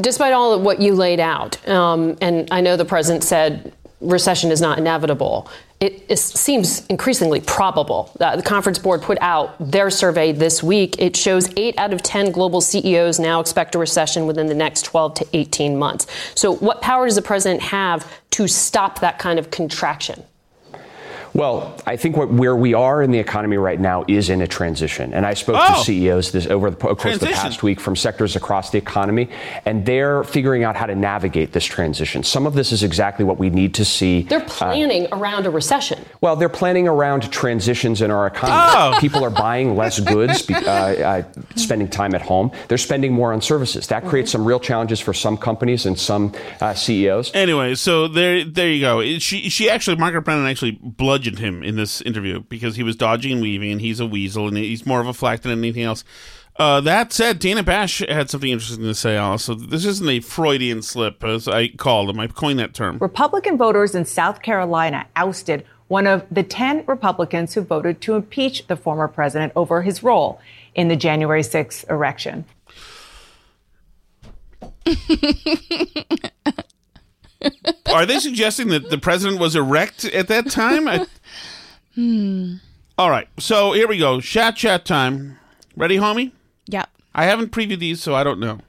[0.00, 4.50] Despite all of what you laid out, um, and I know the president said recession
[4.50, 5.48] is not inevitable.
[5.80, 8.10] It, it, seems increasingly probable.
[8.18, 10.96] Uh, the conference board put out their survey this week.
[10.98, 14.82] It shows eight out of 10 global CEOs now expect a recession within the next
[14.82, 16.06] 12 to 18 months.
[16.34, 20.22] So, what power does the president have to stop that kind of contraction?
[21.34, 24.46] Well, I think what, where we are in the economy right now is in a
[24.46, 25.12] transition.
[25.14, 25.78] And I spoke Oh.
[25.78, 29.28] to CEOs this, over the course of the past week from sectors across the economy,
[29.64, 32.22] and they're figuring out how to navigate this transition.
[32.22, 34.22] Some of this is exactly what we need to see.
[34.22, 36.04] They're planning around a recession.
[36.20, 38.98] Well, they're planning around transitions in our economy.
[39.00, 41.22] People are buying less goods, be- uh, uh,
[41.56, 42.50] spending time at home.
[42.68, 43.86] They're spending more on services.
[43.88, 47.32] That creates some real challenges for some companies and some uh, CEOs.
[47.34, 49.02] Anyway, so there, there you go.
[49.18, 53.32] She, she actually, Margaret Brennan actually bludgeoned him in this interview because he was dodging
[53.32, 56.04] and weaving, and he's a weasel, and he's more of a flack than anything else.
[56.58, 59.54] Uh, that said, Dana Bash had something interesting to say, also.
[59.54, 62.18] This isn't a Freudian slip, as I called him.
[62.18, 62.98] I coined that term.
[62.98, 68.66] Republican voters in South Carolina ousted one of the 10 Republicans who voted to impeach
[68.66, 70.40] the former president over his role
[70.74, 72.44] in the January 6th election.
[77.86, 80.88] Are they suggesting that the president was erect at that time?
[80.88, 81.06] I...
[81.94, 82.54] Hmm.
[82.98, 84.20] All right, so here we go.
[84.20, 85.38] Chat chat time.
[85.76, 86.32] Ready, homie?
[86.66, 86.88] Yep.
[87.14, 88.60] I haven't previewed these, so I don't know.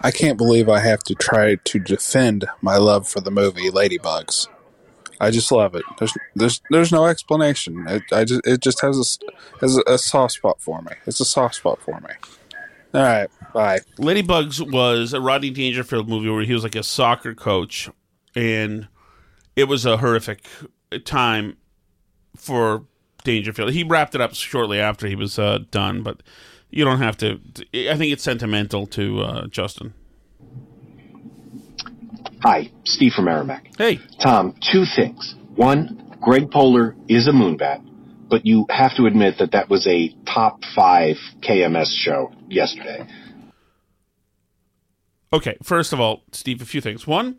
[0.00, 4.48] I can't believe I have to try to defend my love for the movie Ladybugs.
[5.20, 5.84] I just love it.
[5.98, 7.86] There's there's there's no explanation.
[7.88, 9.18] It I just it just has a s-
[9.60, 10.92] has a, a soft spot for me.
[11.06, 12.10] It's a soft spot for me.
[12.92, 13.80] All right, bye.
[13.98, 17.88] Ladybugs was a Rodney Dangerfield movie where he was like a soccer coach,
[18.34, 18.88] and
[19.56, 20.46] it was a horrific
[21.04, 21.56] time
[22.36, 22.84] for
[23.24, 23.72] Dangerfield.
[23.72, 26.22] He wrapped it up shortly after he was uh, done, but
[26.70, 27.40] you don't have to.
[27.72, 29.94] I think it's sentimental to uh, Justin.
[32.42, 33.70] Hi, Steve from Merrimack.
[33.78, 35.34] Hey, Tom, two things.
[35.54, 37.82] One, Greg Poehler is a moonbat,
[38.28, 43.06] but you have to admit that that was a top five KMS show yesterday.
[45.36, 45.56] Okay.
[45.62, 47.06] First of all, Steve, a few things.
[47.06, 47.36] One,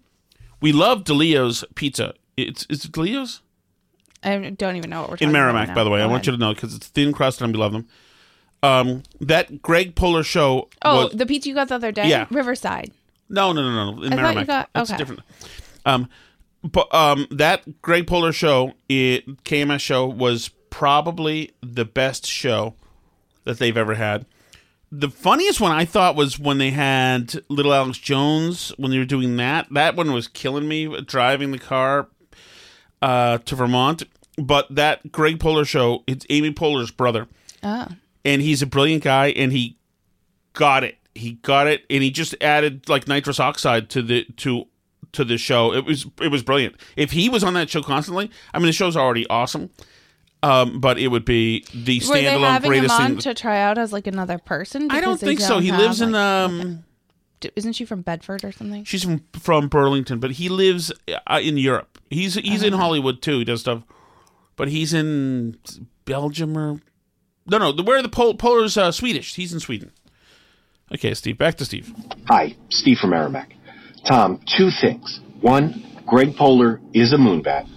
[0.62, 2.14] we love DeLeo's pizza.
[2.36, 3.42] It's is it DeLeo's
[4.24, 5.76] I don't even know what we're talking in about Merrimack, now.
[5.76, 6.02] by the way.
[6.02, 7.88] I Go want you to know because it's thin crust and we love them.
[8.64, 10.70] Um, that Greg Poehler show.
[10.82, 12.08] Oh, was, the pizza you got the other day?
[12.08, 12.26] Yeah.
[12.32, 12.92] Riverside.
[13.30, 14.04] No, no, no, no.
[14.04, 14.98] In I thought you got- okay.
[14.98, 15.22] different.
[15.86, 16.10] Um,
[16.64, 22.74] but um, that Greg Poehler show, it, KMS show, was probably the best show
[23.44, 24.26] that they've ever had.
[24.92, 29.06] The funniest one I thought was when they had Little Alex Jones when they were
[29.06, 29.68] doing that.
[29.72, 32.08] That one was killing me driving the car
[33.02, 34.04] uh, to Vermont.
[34.38, 37.28] But that Greg Poehler show, it's Amy Poehler's brother
[37.64, 37.88] Oh.
[38.24, 39.78] and he's a brilliant guy and he
[40.54, 44.66] got it he got it and he just added like nitrous oxide to the to
[45.12, 48.30] to the show it was it was brilliant if he was on that show constantly
[48.54, 49.72] i mean the show's already awesome
[50.44, 53.34] um but it would be the standalone Were they standalone having him on thing to
[53.34, 54.90] try out as like another person?
[54.92, 55.60] i don't Because they think so.
[55.60, 56.84] he have, lives in like- um
[57.40, 58.84] D- Isn't she from Bedford or something?
[58.84, 60.92] she's from from burlington but he lives
[61.28, 62.00] uh, in europe.
[62.10, 63.40] He's he's in hollywood too.
[63.40, 63.84] He does stuff.
[64.56, 65.58] But he's in
[66.06, 66.80] belgium or
[67.46, 69.36] no no the where the Pol- Poehler's uh, swedish.
[69.36, 69.92] He's in sweden.
[70.94, 71.94] Okay steve back to steve.
[72.28, 73.54] Hi, Steve from Merrimack.
[74.08, 75.20] Tom, two things.
[75.42, 77.68] One, Greg Poehler is a moonbat,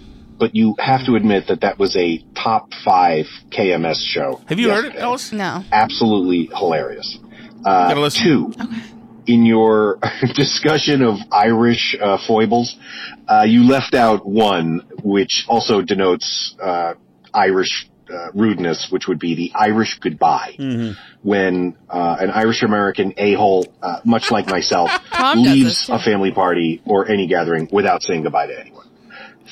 [0.41, 4.41] but you have to admit that that was a top five KMS show.
[4.47, 5.03] have you heard it yesterday.
[5.03, 5.63] alice No.
[5.71, 7.19] Absolutely hilarious.
[7.63, 8.23] Uh, Gotta listen.
[8.23, 8.53] two,
[9.27, 9.99] in your
[10.35, 12.75] discussion of Irish uh, foibles,
[13.27, 16.95] uh, you left out one, which also denotes uh,
[17.31, 20.55] Irish uh, rudeness, which would be the Irish goodbye.
[20.57, 20.99] Mm-hmm.
[21.21, 24.89] When uh, an Irish American a hole, uh, much like myself,
[25.35, 28.87] leaves a family party or any gathering without saying goodbye to anyone.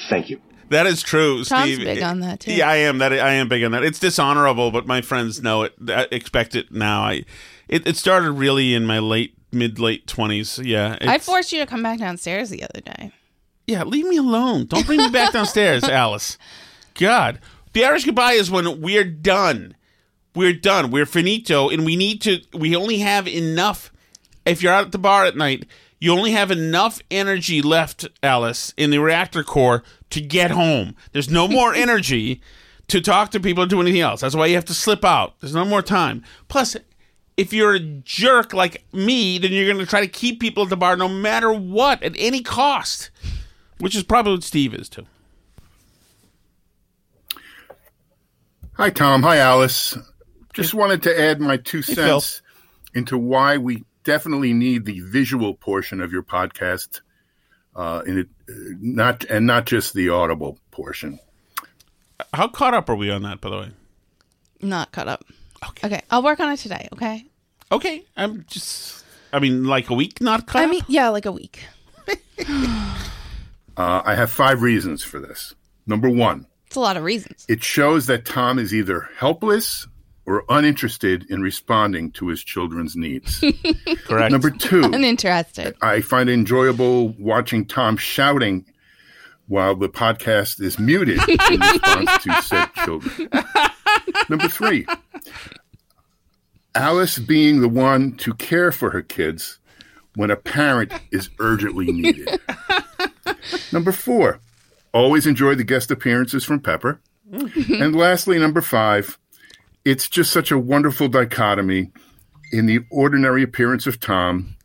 [0.09, 0.41] Thank you.
[0.69, 1.79] That is true, Tom's Steve.
[1.85, 2.53] big on that, too.
[2.53, 2.99] Yeah, I am.
[2.99, 3.83] That I am big on that.
[3.83, 5.73] It's dishonorable, but my friends know it.
[5.87, 7.01] I expect it now.
[7.01, 7.23] I
[7.67, 10.59] it, it started really in my late mid late twenties.
[10.59, 13.11] Yeah, I forced you to come back downstairs the other day.
[13.67, 14.65] Yeah, leave me alone.
[14.65, 16.37] Don't bring me back downstairs, Alice.
[16.95, 17.39] God,
[17.73, 19.75] the Irish goodbye is when we're done.
[20.35, 20.91] We're done.
[20.91, 22.41] We're finito, and we need to.
[22.53, 23.91] We only have enough.
[24.45, 25.65] If you're out at the bar at night,
[25.99, 30.95] you only have enough energy left, Alice, in the reactor core to get home.
[31.11, 32.41] There's no more energy
[32.87, 34.21] to talk to people or do anything else.
[34.21, 35.39] That's why you have to slip out.
[35.39, 36.23] There's no more time.
[36.47, 36.75] Plus,
[37.37, 40.69] if you're a jerk like me, then you're going to try to keep people at
[40.69, 43.11] the bar no matter what, at any cost,
[43.77, 45.05] which is probably what Steve is too.
[48.73, 49.23] Hi, Tom.
[49.23, 49.97] Hi, Alice.
[50.53, 52.41] Just wanted to add my two Hey, cents
[52.93, 57.01] into why we definitely need the visual portion of your podcast,
[57.79, 61.19] uh, in it, uh, not and not just the audible portion.
[62.33, 63.71] How caught up are we on that, by the way?
[64.61, 65.23] Not caught up.
[65.69, 65.87] Okay.
[65.87, 66.01] Okay.
[66.11, 66.87] I'll work on it today.
[66.93, 67.25] Okay.
[67.71, 69.05] Okay, I'm just.
[69.31, 70.71] I mean, like a week not caught I up?
[70.71, 71.63] mean, yeah, like a week.
[73.77, 75.55] Uh, I have five reasons for this.
[75.87, 77.45] Number one, It's a lot of reasons.
[77.47, 79.87] it shows that Tom is either helpless
[80.29, 83.39] or uninterested in responding to his children's needs.
[84.05, 84.31] Correct.
[84.31, 85.75] Number two, Uninterested.
[85.81, 88.63] I find it enjoyable watching Tom shouting
[89.47, 93.27] while the podcast is muted in response to said children.
[94.29, 94.85] Number three,
[96.75, 99.57] Alice being the one to care for her kids
[100.13, 102.39] when a parent is urgently needed.
[103.71, 104.39] Number four,
[104.93, 107.01] always enjoy the guest appearances from Pepper.
[107.31, 107.81] Mm-hmm.
[107.81, 109.19] and lastly, number five,
[109.89, 111.91] it's just such a wonderful dichotomy
[112.51, 114.55] in the ordinary appearance of Tom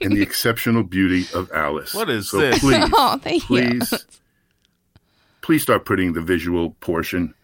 [0.00, 1.94] and the exceptional beauty of Alice.
[1.94, 2.60] What is so this?
[2.60, 3.46] Please, Oh, thank you.
[3.78, 4.06] please,
[5.40, 7.34] please start putting the visual portion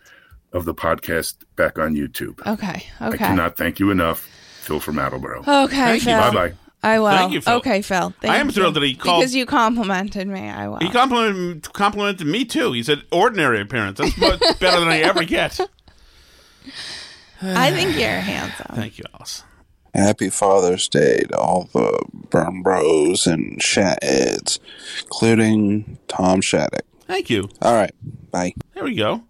[0.52, 2.38] of the podcast back on YouTube.
[2.46, 2.84] Okay.
[3.00, 3.14] Okay.
[3.14, 4.20] I cannot thank you enough,
[4.60, 5.40] Phil from Attleboro.
[5.40, 6.08] Okay, Thank you.
[6.08, 6.20] Phil.
[6.20, 6.52] Bye bye.
[6.80, 7.08] I will.
[7.10, 7.54] Thank you, Phil.
[7.56, 8.14] Okay, Phil.
[8.20, 8.52] Thank I am you.
[8.52, 10.48] thrilled that he called- because you complimented me.
[10.48, 10.78] I will.
[10.78, 12.72] He complimented, complimented me too.
[12.72, 13.98] He said, ordinary appearance.
[13.98, 15.58] That's much better than I ever get.
[17.42, 18.74] I think you're handsome.
[18.74, 19.44] Thank you, Alice.
[19.94, 24.58] Happy Father's Day to all the Burn Bros and Shatheads,
[25.02, 26.82] including Tom Shattuck.
[27.06, 27.48] Thank you.
[27.62, 27.92] All right,
[28.30, 28.54] bye.
[28.74, 29.22] There we go.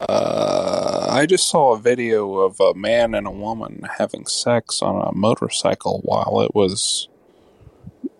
[0.00, 5.00] Uh, I just saw a video of a man and a woman having sex on
[5.06, 7.08] a motorcycle while it was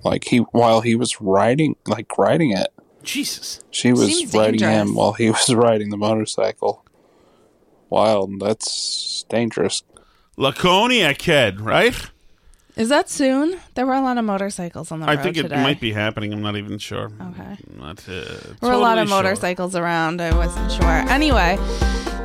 [0.04, 2.68] like he while he was riding like riding it.
[3.02, 3.60] Jesus.
[3.70, 4.88] She was Seems riding dangerous.
[4.90, 6.83] him while he was riding the motorcycle.
[7.94, 8.40] Wild.
[8.40, 9.84] That's dangerous.
[10.36, 11.94] Laconia kid, right?
[12.76, 13.60] Is that soon?
[13.74, 15.62] There were a lot of motorcycles on the I road think it today.
[15.62, 16.32] might be happening.
[16.32, 17.04] I'm not even sure.
[17.06, 17.56] Okay.
[17.70, 19.16] I'm Not, uh, There were a lot of sure.
[19.16, 20.20] motorcycles around.
[20.20, 20.82] I wasn't sure.
[21.08, 21.56] Anyway,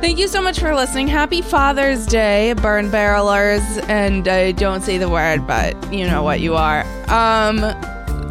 [0.00, 1.06] thank you so much for listening.
[1.06, 3.62] Happy Father's Day, burn barrelers.
[3.86, 6.80] And I don't say the word, but you know what you are.
[7.08, 7.58] Um,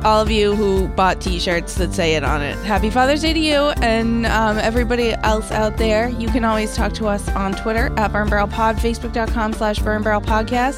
[0.03, 2.55] all of you who bought T-shirts that say it on it.
[2.65, 6.09] Happy Father's Day to you and um, everybody else out there.
[6.09, 10.03] You can always talk to us on Twitter at Burn Barrel Pod, Facebook.com slash Burn
[10.03, 10.77] Barrel Podcast.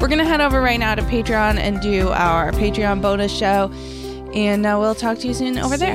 [0.00, 3.70] We're gonna head over right now to Patreon and do our Patreon bonus show,
[4.34, 5.94] and uh, we'll talk to you soon over there.